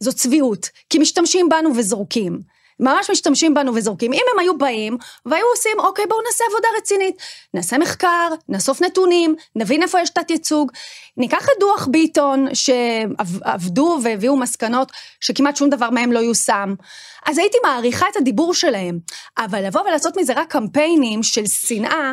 זו 0.00 0.12
צביעות, 0.12 0.68
כי 0.90 0.98
משתמשים 0.98 1.48
בנו 1.48 1.76
וזורקים. 1.76 2.54
ממש 2.80 3.10
משתמשים 3.10 3.54
בנו 3.54 3.74
וזורקים. 3.74 4.12
אם 4.12 4.22
הם 4.32 4.38
היו 4.38 4.58
באים 4.58 4.96
והיו 5.26 5.46
עושים, 5.56 5.72
אוקיי, 5.78 6.06
בואו 6.06 6.20
נעשה 6.26 6.44
עבודה 6.50 6.68
רצינית. 6.78 7.16
נעשה 7.54 7.78
מחקר, 7.78 8.28
נאסוף 8.48 8.82
נתונים, 8.82 9.34
נבין 9.56 9.82
איפה 9.82 10.00
יש 10.00 10.10
תת-ייצוג. 10.10 10.72
ניקח 11.16 11.44
את 11.44 11.60
דוח 11.60 11.86
ביטון, 11.90 12.46
שעבדו 12.54 13.98
והביאו 14.02 14.36
מסקנות 14.36 14.92
שכמעט 15.20 15.56
שום 15.56 15.70
דבר 15.70 15.90
מהם 15.90 16.12
לא 16.12 16.18
יושם. 16.18 16.74
אז 17.26 17.38
הייתי 17.38 17.58
מעריכה 17.62 18.06
את 18.12 18.16
הדיבור 18.16 18.54
שלהם. 18.54 18.98
אבל 19.38 19.66
לבוא 19.66 19.80
ולעשות 19.80 20.16
מזה 20.16 20.32
רק 20.36 20.50
קמפיינים 20.50 21.22
של 21.22 21.46
שנאה, 21.46 22.12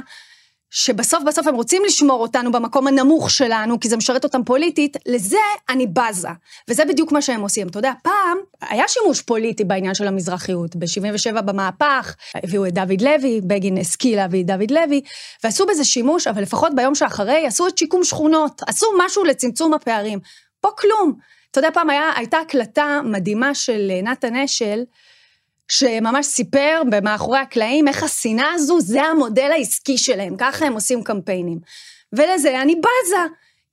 שבסוף 0.74 1.24
בסוף 1.24 1.48
הם 1.48 1.56
רוצים 1.56 1.82
לשמור 1.86 2.22
אותנו 2.22 2.52
במקום 2.52 2.88
הנמוך 2.88 3.30
שלנו, 3.30 3.80
כי 3.80 3.90
זה 3.90 3.98
משרת 3.98 4.24
אותם 4.24 4.44
פוליטית, 4.44 4.98
לזה 5.06 5.38
אני 5.70 5.88
בזה. 5.88 6.30
וזה 6.68 6.86
בדיוק 6.86 7.12
מה 7.12 7.22
שהם 7.22 7.42
עושים. 7.42 7.68
אתה 7.68 7.80
יודע, 7.80 7.92
פעם 8.04 8.38
היה 8.62 8.84
שימוש 8.88 9.22
פוליטי 9.22 9.64
בעניין 9.64 9.94
של 9.94 10.08
המזרחיות. 10.08 10.76
ב-77' 10.76 11.42
במהפך, 11.42 12.16
הביאו 12.36 12.66
את 12.66 12.74
דוד 12.74 13.02
לוי, 13.02 13.42
בגין 13.42 13.78
השכיל 13.78 14.16
להביא 14.16 14.42
את 14.42 14.48
דוד 14.48 14.72
לוי, 14.72 15.02
ועשו 15.44 15.66
בזה 15.66 15.84
שימוש, 15.84 16.28
אבל 16.28 16.42
לפחות 16.42 16.76
ביום 16.76 16.96
שאחרי, 16.96 17.46
עשו 17.48 17.68
את 17.68 17.78
שיקום 17.78 18.04
שכונות, 18.04 18.62
עשו 18.68 18.86
משהו 19.06 19.24
לצמצום 19.24 19.74
הפערים. 19.74 20.20
פה 20.62 20.70
כלום. 20.78 21.14
אתה 21.52 21.60
יודע, 21.60 21.70
פעם 21.74 21.90
היה, 21.90 22.12
הייתה 22.16 22.38
הקלטה 22.38 23.02
מדהימה 23.04 23.56
של 23.56 23.92
נתן 24.04 24.36
אשל, 24.36 24.84
שממש 25.72 26.26
סיפר 26.26 26.82
במאחורי 26.90 27.40
הקלעים 27.40 27.88
איך 27.88 28.04
השנאה 28.04 28.54
הזו, 28.54 28.82
זה 28.82 29.04
המודל 29.04 29.52
העסקי 29.52 29.98
שלהם, 29.98 30.36
ככה 30.38 30.66
הם 30.66 30.74
עושים 30.74 31.04
קמפיינים. 31.04 31.60
ולזה 32.14 32.62
אני 32.62 32.76
בזה, 32.76 33.18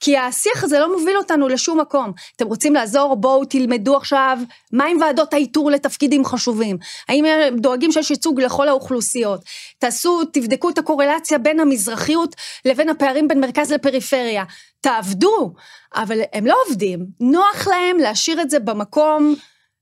כי 0.01 0.19
השיח 0.19 0.65
הזה 0.65 0.79
לא 0.79 0.99
מוביל 0.99 1.17
אותנו 1.17 1.49
לשום 1.49 1.81
מקום. 1.81 2.13
אתם 2.37 2.47
רוצים 2.47 2.75
לעזור? 2.75 3.17
בואו 3.17 3.45
תלמדו 3.45 3.97
עכשיו 3.97 4.39
מה 4.73 4.85
עם 4.85 5.01
ועדות 5.01 5.35
האיתור 5.35 5.71
לתפקידים 5.71 6.25
חשובים. 6.25 6.77
האם 7.09 7.25
הם 7.25 7.59
דואגים 7.59 7.93
שיש 7.93 8.11
ייצוג 8.11 8.41
לכל 8.41 8.69
האוכלוסיות? 8.69 9.41
תעשו, 9.79 10.25
תבדקו 10.33 10.71
את 10.71 10.79
הקורלציה 10.79 11.39
בין 11.39 11.61
המזרחיות 11.61 12.37
לבין 12.65 12.89
הפערים 12.89 13.29
בין 13.29 13.41
מרכז 13.41 13.73
לפריפריה. 13.73 14.45
תעבדו, 14.81 15.53
אבל 15.95 16.21
הם 16.33 16.47
לא 16.47 16.57
עובדים. 16.67 17.07
נוח 17.21 17.69
להם 17.69 17.97
להשאיר 17.97 18.41
את 18.41 18.51
זה 18.51 18.59
במקום 18.59 19.35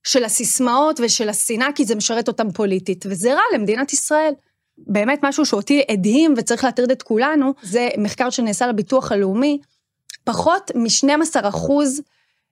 של 0.07 0.25
הסיסמאות 0.25 1.01
ושל 1.05 1.29
השנאה, 1.29 1.69
כי 1.75 1.85
זה 1.85 1.95
משרת 1.95 2.29
אותם 2.29 2.51
פוליטית, 2.51 3.05
וזה 3.09 3.35
רע 3.35 3.42
למדינת 3.55 3.92
ישראל. 3.92 4.33
באמת 4.79 5.19
משהו 5.23 5.47
שאותי 5.47 5.83
הדהים 5.88 6.35
וצריך 6.37 6.64
להטריד 6.64 6.90
את 6.90 7.03
כולנו, 7.03 7.55
זה 7.62 7.88
מחקר 7.99 8.31
שנעשה 8.31 8.66
לביטוח 8.66 9.12
הלאומי, 9.12 9.59
פחות 10.25 10.71
מ-12 10.75 11.49
אחוז 11.49 12.01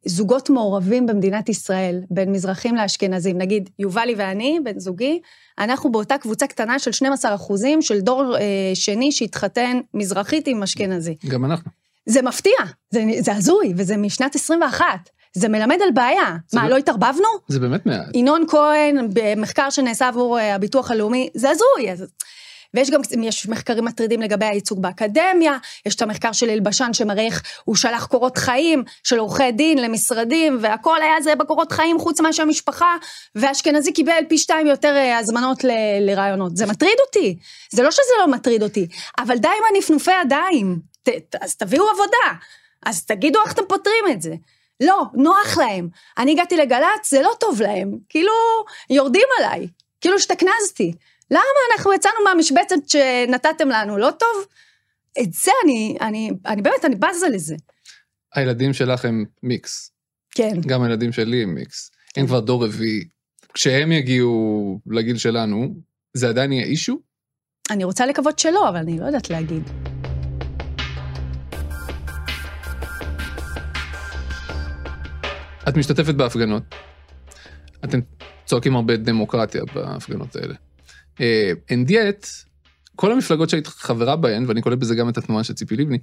זוגות 0.07 0.51
מעורבים 0.51 1.07
במדינת 1.07 1.49
ישראל, 1.49 2.01
בין 2.11 2.33
מזרחים 2.33 2.77
לאשכנזים. 2.77 3.39
נגיד, 3.39 3.71
יובלי 3.79 4.15
ואני, 4.17 4.59
בן 4.65 4.79
זוגי, 4.79 5.21
אנחנו 5.59 5.93
באותה 5.93 6.19
קבוצה 6.19 6.47
קטנה 6.47 6.79
של 6.79 6.93
12 6.93 7.35
אחוזים 7.35 7.83
של 7.83 8.01
דור 8.01 8.37
אה, 8.37 8.43
שני 8.75 9.13
שהתחתן 9.13 9.81
מזרחית 9.95 10.47
עם 10.47 10.63
אשכנזי. 10.63 11.17
גם 11.29 11.45
אנחנו. 11.45 11.71
זה 12.07 12.23
מפתיע, 12.23 12.57
זה, 12.91 13.05
זה 13.21 13.35
הזוי, 13.35 13.73
וזה 13.77 13.97
משנת 13.97 14.35
21. 14.35 14.85
זה 15.35 15.49
מלמד 15.49 15.79
על 15.83 15.91
בעיה. 15.95 16.37
מה, 16.53 16.67
ב... 16.67 16.71
לא 16.71 16.77
התערבבנו? 16.77 17.29
זה 17.49 17.61
באמת 17.61 17.87
מעט. 17.87 18.15
ינון 18.15 18.45
כהן, 18.49 19.09
במחקר 19.13 19.71
שנעשה 19.71 20.09
עבור 20.09 20.39
אה, 20.39 20.55
הביטוח 20.55 20.91
הלאומי, 20.91 21.29
זה 21.35 21.51
הזוי. 21.51 22.07
ויש 22.75 22.91
גם, 22.91 23.01
יש 23.23 23.49
מחקרים 23.49 23.85
מטרידים 23.85 24.23
לגבי 24.23 24.45
הייצוג 24.47 24.83
באקדמיה, 24.83 25.57
יש 25.87 25.95
את 25.95 26.03
המחקר 26.03 26.33
של 26.33 26.51
אלבשן 26.51 26.93
שמראה 26.93 27.27
איך 27.27 27.43
הוא 27.65 27.77
שלח 27.77 28.07
קורות 28.07 28.39
חיים 28.39 28.85
של 29.05 29.19
עורכי 29.19 29.53
דין 29.53 29.79
למשרדים, 29.79 30.59
והכל 30.61 31.03
היה 31.03 31.21
זה 31.23 31.35
בקורות 31.35 31.73
חיים 31.73 31.99
חוץ 31.99 32.21
מאשר 32.21 32.45
משפחה, 32.45 32.97
ואשכנזי 33.35 33.93
קיבל 33.93 34.23
פי 34.29 34.39
שתיים 34.39 34.67
יותר 34.67 34.97
אה, 34.97 35.19
הזמנות 35.19 35.65
ל, 35.65 35.71
לרעיונות. 36.01 36.57
זה 36.57 36.67
מטריד 36.67 36.99
אותי, 37.07 37.39
זה 37.71 37.83
לא 37.83 37.91
שזה 37.91 38.13
לא 38.21 38.29
מטריד 38.29 38.63
אותי, 38.63 38.87
אבל 39.19 39.39
די 39.39 39.49
עם 39.49 39.75
הנפנופי 39.75 40.11
ידיים, 40.25 40.79
ת, 41.03 41.09
אז 41.41 41.57
תביאו 41.57 41.85
עבודה, 41.91 42.41
אז 42.87 43.05
תגידו 43.05 43.39
איך 43.45 43.53
אתם 43.53 43.63
פותרים 43.69 44.05
את 44.11 44.23
זה. 44.23 44.35
לא, 44.83 45.03
נוח 45.15 45.59
להם. 45.59 45.89
אני 46.19 46.33
הגעתי 46.33 46.57
לגל"צ, 46.57 47.11
זה 47.11 47.23
לא 47.23 47.33
טוב 47.41 47.63
להם. 47.63 47.99
כאילו, 48.09 48.33
יורדים 48.91 49.27
עליי. 49.39 49.69
כאילו 50.01 50.17
השתכנזתי. 50.17 50.93
למה 51.31 51.43
אנחנו 51.73 51.93
יצאנו 51.93 52.15
מהמשבצת 52.25 52.89
שנתתם 52.89 53.69
לנו, 53.69 53.99
לא 53.99 54.11
טוב? 54.11 54.47
את 55.23 55.33
זה 55.33 55.51
אני, 55.65 55.97
אני, 56.01 56.31
אני 56.47 56.63
באמת, 56.63 56.85
אני 56.85 56.95
בזה 56.95 57.29
לזה. 57.29 57.57
הילדים 58.35 58.73
שלך 58.73 59.05
הם 59.05 59.25
מיקס. 59.43 59.91
כן. 60.31 60.61
גם 60.67 60.83
הילדים 60.83 61.13
שלי 61.13 61.43
הם 61.43 61.55
מיקס. 61.55 61.91
הם 62.17 62.27
כבר 62.27 62.41
דור 62.41 62.65
רביעי. 62.65 63.05
כשהם 63.55 63.93
יגיעו 63.93 64.81
לגיל 64.87 65.19
שלנו, 65.19 65.75
זה 66.15 66.29
עדיין 66.29 66.53
יהיה 66.53 66.65
אישו? 66.65 66.99
אני 67.71 67.85
רוצה 67.85 68.07
לקוות 68.07 68.39
שלא, 68.39 68.69
אבל 68.69 68.77
אני 68.77 68.99
לא 68.99 69.05
יודעת 69.05 69.31
להגיד. 69.31 69.94
את 75.69 75.77
משתתפת 75.77 76.15
בהפגנות. 76.15 76.63
אתם 77.85 77.99
צועקים 78.45 78.77
הרבה 78.77 78.97
דמוקרטיה 78.97 79.63
בהפגנות 79.75 80.37
האלה. 80.37 80.55
אין 81.71 81.83
uh, 81.83 81.87
דיאט, 81.87 82.27
כל 82.97 83.13
המפלגות 83.13 83.51
שהיית 83.51 83.67
חברה 83.67 84.17
בהן, 84.17 84.45
ואני 84.49 84.63
כולל 84.63 84.77
בזה 84.77 84.95
גם 84.95 85.09
את 85.09 85.19
התנועה 85.19 85.45
של 85.45 85.55
ציפי 85.55 85.77
לבני, 85.77 85.99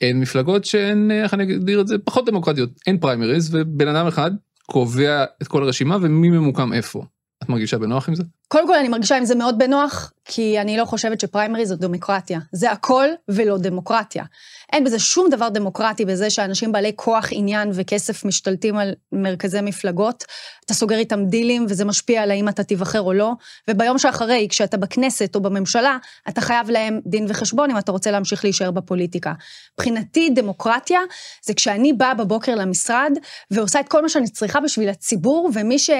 הן 0.00 0.20
מפלגות 0.20 0.64
שהן, 0.64 1.10
איך 1.10 1.34
אני 1.34 1.42
אגדיר 1.42 1.80
את 1.80 1.86
זה, 1.86 1.98
פחות 1.98 2.26
דמוקרטיות. 2.26 2.70
אין 2.86 2.98
פריימריז, 2.98 3.54
ובן 3.54 3.88
אדם 3.88 4.06
אחד 4.06 4.30
קובע 4.66 5.24
את 5.42 5.48
כל 5.48 5.62
הרשימה 5.62 5.96
ומי 6.02 6.28
ממוקם 6.28 6.72
איפה. 6.72 7.04
את 7.42 7.48
מרגישה 7.48 7.78
בנוח 7.78 8.08
עם 8.08 8.14
זה? 8.14 8.22
קודם 8.48 8.66
כל 8.66 8.74
אני 8.74 8.88
מרגישה 8.88 9.16
עם 9.16 9.24
זה 9.24 9.34
מאוד 9.34 9.58
בנוח, 9.58 10.12
כי 10.24 10.60
אני 10.60 10.76
לא 10.76 10.84
חושבת 10.84 11.20
שפריימריז 11.20 11.68
זו 11.68 11.76
דמוקרטיה. 11.76 12.38
זה 12.52 12.70
הכל 12.70 13.08
ולא 13.28 13.58
דמוקרטיה. 13.58 14.24
אין 14.72 14.84
בזה 14.84 14.98
שום 14.98 15.30
דבר 15.30 15.48
דמוקרטי 15.48 16.04
בזה 16.04 16.30
שאנשים 16.30 16.72
בעלי 16.72 16.92
כוח, 16.96 17.28
עניין 17.30 17.70
וכסף 17.74 18.24
משתלטים 18.24 18.76
על 18.76 18.94
מרכזי 19.12 19.60
מפלגות. 19.60 20.24
אתה 20.64 20.74
סוגר 20.74 20.96
איתם 20.96 21.24
דילים 21.24 21.66
וזה 21.68 21.84
משפיע 21.84 22.22
על 22.22 22.30
האם 22.30 22.48
אתה 22.48 22.64
תיבחר 22.64 23.00
או 23.00 23.12
לא, 23.12 23.32
וביום 23.70 23.98
שאחרי, 23.98 24.46
כשאתה 24.50 24.76
בכנסת 24.76 25.34
או 25.34 25.40
בממשלה, 25.40 25.98
אתה 26.28 26.40
חייב 26.40 26.70
להם 26.70 27.00
דין 27.06 27.26
וחשבון 27.28 27.70
אם 27.70 27.78
אתה 27.78 27.92
רוצה 27.92 28.10
להמשיך 28.10 28.44
להישאר 28.44 28.70
בפוליטיקה. 28.70 29.32
מבחינתי 29.74 30.30
דמוקרטיה 30.30 31.00
זה 31.44 31.54
כשאני 31.54 31.92
באה 31.92 32.14
בבוקר 32.14 32.54
למשרד 32.54 33.12
ועושה 33.50 33.80
את 33.80 33.88
כל 33.88 34.02
מה 34.02 34.08
שאני 34.08 34.28
צריכה 34.28 34.60
בשביל 34.60 34.88
הציבור, 34.88 35.50
ומי 35.54 35.78
ש... 35.78 35.90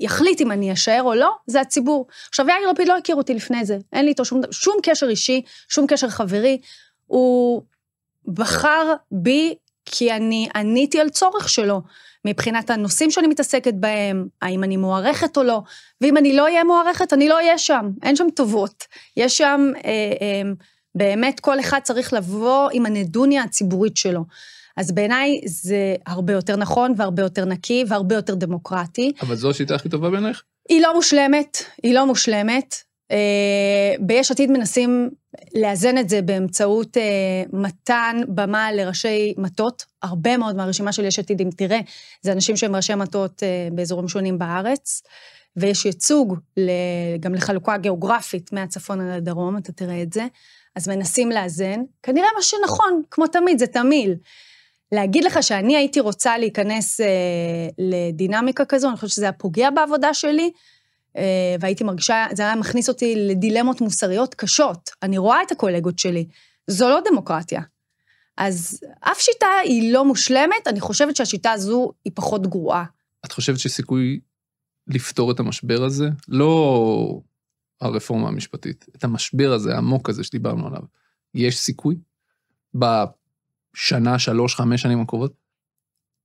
יחליט 0.00 0.40
אם 0.40 0.52
אני 0.52 0.72
אשאר 0.72 1.02
או 1.02 1.14
לא, 1.14 1.30
זה 1.46 1.60
הציבור. 1.60 2.06
עכשיו, 2.28 2.48
יאיר 2.48 2.70
לפיד 2.70 2.88
לא 2.88 2.96
הכיר 2.96 3.16
אותי 3.16 3.34
לפני 3.34 3.64
זה, 3.64 3.78
אין 3.92 4.04
לי 4.04 4.10
איתו 4.10 4.24
שום, 4.24 4.40
שום 4.50 4.76
קשר 4.82 5.08
אישי, 5.08 5.42
שום 5.68 5.86
קשר 5.86 6.08
חברי. 6.08 6.60
הוא 7.06 7.62
בחר 8.26 8.94
בי 9.12 9.54
כי 9.86 10.12
אני 10.12 10.48
עניתי 10.54 11.00
על 11.00 11.08
צורך 11.08 11.48
שלו, 11.48 11.82
מבחינת 12.24 12.70
הנושאים 12.70 13.10
שאני 13.10 13.26
מתעסקת 13.26 13.74
בהם, 13.74 14.28
האם 14.42 14.64
אני 14.64 14.76
מוערכת 14.76 15.36
או 15.36 15.42
לא, 15.42 15.60
ואם 16.00 16.16
אני 16.16 16.36
לא 16.36 16.42
אהיה 16.42 16.64
מוערכת, 16.64 17.12
אני 17.12 17.28
לא 17.28 17.34
אהיה 17.34 17.58
שם, 17.58 17.90
אין 18.02 18.16
שם 18.16 18.30
טובות. 18.36 18.84
יש 19.16 19.38
שם, 19.38 19.70
אה, 19.84 19.90
אה, 19.90 20.50
באמת 20.94 21.40
כל 21.40 21.60
אחד 21.60 21.80
צריך 21.82 22.12
לבוא 22.12 22.68
עם 22.72 22.86
הנדוניה 22.86 23.42
הציבורית 23.42 23.96
שלו. 23.96 24.24
אז 24.76 24.92
בעיניי 24.92 25.40
זה 25.46 25.96
הרבה 26.06 26.32
יותר 26.32 26.56
נכון 26.56 26.94
והרבה 26.96 27.22
יותר 27.22 27.44
נקי 27.44 27.84
והרבה 27.88 28.14
יותר 28.14 28.34
דמוקרטי. 28.34 29.12
אבל 29.22 29.36
זו 29.36 29.50
השיטה 29.50 29.74
הכי 29.74 29.88
טובה 29.88 30.10
בעינייך? 30.10 30.42
היא 30.68 30.82
לא 30.82 30.94
מושלמת, 30.94 31.64
היא 31.82 31.94
לא 31.94 32.06
מושלמת. 32.06 32.74
אה, 33.10 33.94
ביש 34.00 34.30
עתיד 34.30 34.50
מנסים 34.50 35.10
לאזן 35.54 35.98
את 35.98 36.08
זה 36.08 36.22
באמצעות 36.22 36.96
אה, 36.96 37.02
מתן 37.52 38.16
במה 38.28 38.72
לראשי 38.72 39.34
מטות. 39.38 39.84
הרבה 40.02 40.36
מאוד 40.36 40.56
מהרשימה 40.56 40.92
של 40.92 41.04
יש 41.04 41.18
עתיד, 41.18 41.40
אם 41.40 41.48
תראה, 41.56 41.80
זה 42.22 42.32
אנשים 42.32 42.56
שהם 42.56 42.76
ראשי 42.76 42.94
מטות 42.94 43.42
אה, 43.42 43.68
באזורים 43.72 44.08
שונים 44.08 44.38
בארץ, 44.38 45.02
ויש 45.56 45.84
ייצוג 45.86 46.38
גם 47.20 47.34
לחלוקה 47.34 47.76
גיאוגרפית 47.76 48.52
מהצפון 48.52 49.00
עד 49.00 49.16
הדרום, 49.16 49.56
אתה 49.56 49.72
תראה 49.72 50.02
את 50.02 50.12
זה. 50.12 50.26
אז 50.76 50.88
מנסים 50.88 51.30
לאזן. 51.30 51.80
כנראה 52.02 52.28
מה 52.36 52.42
שנכון, 52.42 53.02
כמו 53.10 53.26
תמיד, 53.26 53.58
זה 53.58 53.66
תמיל. 53.66 54.14
להגיד 54.92 55.24
לך 55.24 55.42
שאני 55.42 55.76
הייתי 55.76 56.00
רוצה 56.00 56.38
להיכנס 56.38 57.00
אה, 57.00 57.06
לדינמיקה 57.78 58.64
כזו, 58.64 58.88
אני 58.88 58.96
חושבת 58.96 59.10
שזה 59.10 59.24
היה 59.24 59.32
פוגע 59.32 59.70
בעבודה 59.70 60.14
שלי, 60.14 60.50
אה, 61.16 61.56
והייתי 61.60 61.84
מרגישה, 61.84 62.26
זה 62.32 62.42
היה 62.42 62.56
מכניס 62.56 62.88
אותי 62.88 63.14
לדילמות 63.16 63.80
מוסריות 63.80 64.34
קשות. 64.34 64.90
אני 65.02 65.18
רואה 65.18 65.42
את 65.42 65.52
הקולגות 65.52 65.98
שלי, 65.98 66.26
זו 66.66 66.88
לא 66.88 67.00
דמוקרטיה. 67.10 67.60
אז 68.36 68.80
אף 69.00 69.20
שיטה 69.20 69.46
היא 69.64 69.92
לא 69.92 70.04
מושלמת, 70.04 70.66
אני 70.66 70.80
חושבת 70.80 71.16
שהשיטה 71.16 71.52
הזו 71.52 71.92
היא 72.04 72.12
פחות 72.16 72.46
גרועה. 72.46 72.84
את 73.26 73.32
חושבת 73.32 73.58
שיש 73.58 73.72
סיכוי 73.72 74.20
לפתור 74.86 75.30
את 75.30 75.40
המשבר 75.40 75.84
הזה? 75.84 76.08
לא 76.28 77.20
הרפורמה 77.80 78.28
המשפטית, 78.28 78.86
את 78.96 79.04
המשבר 79.04 79.52
הזה, 79.52 79.74
העמוק 79.74 80.08
הזה 80.08 80.24
שדיברנו 80.24 80.66
עליו. 80.66 80.82
יש 81.34 81.58
סיכוי? 81.58 81.96
שנה, 83.76 84.18
שלוש, 84.18 84.54
חמש 84.54 84.82
שנים 84.82 85.00
הקרובות? 85.00 85.32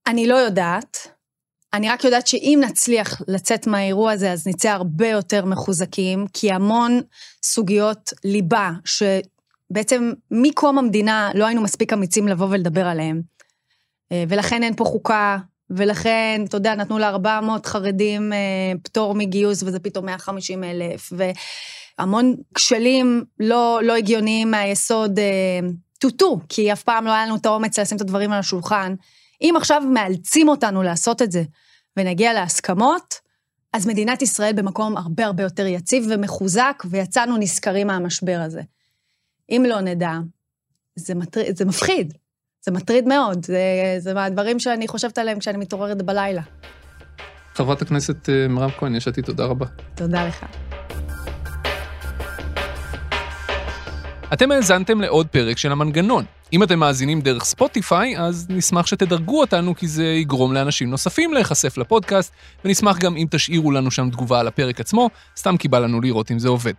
אני 0.08 0.28
לא 0.28 0.36
יודעת. 0.36 1.16
אני 1.74 1.90
רק 1.90 2.04
יודעת 2.04 2.28
שאם 2.28 2.62
נצליח 2.64 3.22
לצאת 3.28 3.68
מהאירוע 3.68 4.12
הזה, 4.12 4.32
אז 4.32 4.48
נצא 4.48 4.70
הרבה 4.70 5.08
יותר 5.08 5.46
מחוזקים, 5.46 6.26
כי 6.34 6.52
המון 6.52 7.02
סוגיות 7.44 8.14
ליבה, 8.24 8.72
שבעצם 8.86 10.12
מקום 10.32 10.78
המדינה 10.78 11.30
לא 11.34 11.46
היינו 11.46 11.62
מספיק 11.62 11.94
אמיצים 11.94 12.28
לבוא 12.28 12.48
ולדבר 12.50 12.88
עליהן. 12.88 13.22
אה, 14.12 14.24
ולכן 14.30 14.64
אין 14.64 14.76
פה 14.76 14.84
חוקה, 14.84 15.38
ולכן, 15.70 16.42
אתה 16.48 16.58
יודע, 16.58 16.76
נתנו 16.76 17.00
ל-400 17.00 17.68
חרדים 17.68 18.34
אה, 18.34 18.72
פטור 18.84 19.16
מגיוס, 19.16 19.64
וזה 19.64 19.80
פתאום 19.80 20.06
150 20.06 20.64
אלף, 20.64 21.14
והמון 22.00 22.36
כשלים 22.54 23.24
לא, 23.40 23.80
לא 23.84 23.96
הגיוניים 23.96 24.52
מהיסוד 24.52 25.20
אה, 25.20 25.60
טוטו, 26.00 26.40
כי 26.50 26.74
אף 26.74 26.84
פעם 26.84 27.06
לא 27.06 27.12
היה 27.12 27.26
לנו 27.26 27.36
את 27.36 27.46
האומץ 27.46 27.80
לשים 27.80 27.98
את 27.98 28.02
הדברים 28.02 28.32
על 28.32 28.40
השולחן. 28.40 28.96
אם 29.42 29.54
עכשיו 29.58 29.82
מאלצים 29.94 30.50
אותנו 30.50 30.84
לעשות 30.84 31.22
את 31.22 31.32
זה, 31.32 31.44
ונגיע 31.98 32.34
להסכמות, 32.34 33.20
אז 33.74 33.88
מדינת 33.88 34.22
ישראל 34.22 34.54
במקום 34.54 34.98
הרבה 34.98 35.26
הרבה 35.26 35.44
יותר 35.44 35.66
יציב 35.66 36.06
ומחוזק, 36.10 36.84
ויצאנו 36.86 37.38
נשכרים 37.38 37.88
מהמשבר 37.88 38.42
הזה. 38.46 38.62
אם 39.50 39.66
לא 39.68 39.82
נדע, 39.82 40.14
זה, 40.96 41.16
מטר... 41.16 41.42
זה 41.56 41.66
מפחיד, 41.66 42.14
זה 42.62 42.72
מטריד 42.72 43.08
מאוד, 43.08 43.46
זה, 43.46 43.60
זה 44.00 44.14
מהדברים 44.14 44.60
שאני 44.60 44.88
חושבת 44.88 45.18
עליהם 45.18 45.40
כשאני 45.40 45.58
מתעוררת 45.58 46.02
בלילה. 46.02 46.42
חברת 47.54 47.82
הכנסת 47.82 48.30
אה, 48.30 48.48
מירב 48.48 48.72
כהן, 48.72 48.96
יש 48.96 49.08
עתיד, 49.08 49.26
תודה 49.26 49.46
רבה. 49.46 49.66
תודה 49.96 50.28
לך. 50.28 50.46
אתם 54.36 54.52
האזנתם 54.52 55.02
לעוד 55.02 55.28
פרק 55.28 55.58
של 55.58 55.72
המנגנון. 55.72 56.26
אם 56.54 56.64
אתם 56.64 56.80
מאזינים 56.80 57.22
דרך 57.22 57.44
ספוטיפיי, 57.44 58.18
אז 58.18 58.48
נשמח 58.50 58.86
שתדרגו 58.86 59.40
אותנו, 59.40 59.76
כי 59.76 59.88
זה 59.88 60.06
יגרום 60.06 60.54
לאנשים 60.54 60.90
נוספים 60.90 61.34
להיחשף 61.34 61.78
לפודקאסט, 61.78 62.34
ונשמח 62.66 62.98
גם 62.98 63.16
אם 63.18 63.28
תשאירו 63.32 63.72
לנו 63.72 63.92
שם 63.92 64.10
תגובה 64.10 64.40
על 64.40 64.48
הפרק 64.48 64.80
עצמו, 64.80 65.10
סתם 65.38 65.58
כי 65.58 65.68
בא 65.68 65.80
לנו 65.80 66.02
לראות 66.02 66.32
אם 66.32 66.40
זה 66.40 66.50
עובד. 66.50 66.74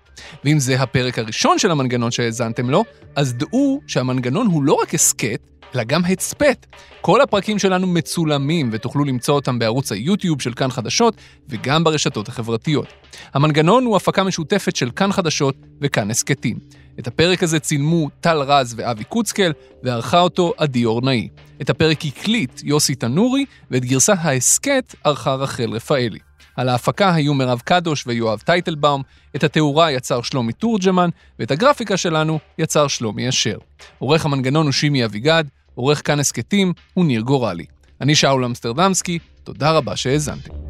ואם 0.45 0.59
זה 0.59 0.83
הפרק 0.83 1.19
הראשון 1.19 1.59
של 1.59 1.71
המנגנון 1.71 2.11
שהאזנתם 2.11 2.71
לו, 2.71 2.85
אז 3.17 3.35
דעו 3.35 3.81
שהמנגנון 3.87 4.47
הוא 4.47 4.63
לא 4.63 4.73
רק 4.73 4.95
הסכת, 4.95 5.41
אלא 5.75 5.85
גם 5.85 6.05
הצפת. 6.05 6.67
כל 7.01 7.21
הפרקים 7.21 7.59
שלנו 7.59 7.87
מצולמים 7.87 8.69
ותוכלו 8.73 9.05
למצוא 9.05 9.35
אותם 9.35 9.59
בערוץ 9.59 9.93
היוטיוב 9.93 10.43
של 10.43 10.53
כאן 10.53 10.71
חדשות 10.71 11.15
וגם 11.49 11.85
ברשתות 11.85 12.29
החברתיות. 12.29 12.87
המנגנון 13.35 13.85
הוא 13.85 13.97
הפקה 13.97 14.25
משותפת 14.25 14.77
של 14.77 14.91
כאן 14.91 15.13
חדשות 15.13 15.55
וכאן 15.81 16.11
הסכתים. 16.11 16.86
את 16.99 17.07
הפרק 17.07 17.43
הזה 17.43 17.59
צילמו 17.59 18.09
טל 18.21 18.37
רז 18.37 18.75
ואבי 18.77 19.05
קוצקל, 19.05 19.53
וערכה 19.83 20.21
אותו 20.21 20.53
עדי 20.57 20.85
אורנאי. 20.85 21.29
את 21.61 21.71
הפרק 21.71 22.05
הקליט 22.05 22.61
יוסי 22.65 22.95
תנורי, 22.95 23.45
ואת 23.71 23.85
גרסת 23.85 24.17
ההסכת 24.19 24.95
ערכה 25.05 25.35
רחל 25.35 25.71
רפאלי. 25.73 26.19
על 26.57 26.69
ההפקה 26.69 27.15
היו 27.15 27.35
מירב 27.35 27.61
קדוש 27.65 28.07
ויואב 28.07 28.39
טייטלבאום, 28.39 29.03
את 29.37 29.45
התאורה 29.45 29.93
יצר 29.93 30.23
שלומי 30.23 30.53
תורג'מן, 30.53 31.11
ואת 31.39 31.51
הגרפיקה 31.51 31.97
שלנו 31.97 32.39
יצר 32.59 32.89
שלומי 32.89 33.29
אשר. 33.29 33.59
עורך 33.99 34.25
המנגנון 34.25 34.67
הוא 34.67 34.73
שימי 34.73 35.05
אביגד, 35.05 35.45
עורך 35.75 36.07
כאן 36.07 36.21
הסכתים 36.21 36.73
הוא 36.95 37.05
ניר 37.05 37.21
גורלי. 37.21 37.65
אני 38.01 38.15
שאול 38.15 38.45
אמסטרדמסקי, 38.45 39.19
תודה 39.45 39.71
רבה 39.71 39.97
שהאזנתם. 39.97 40.66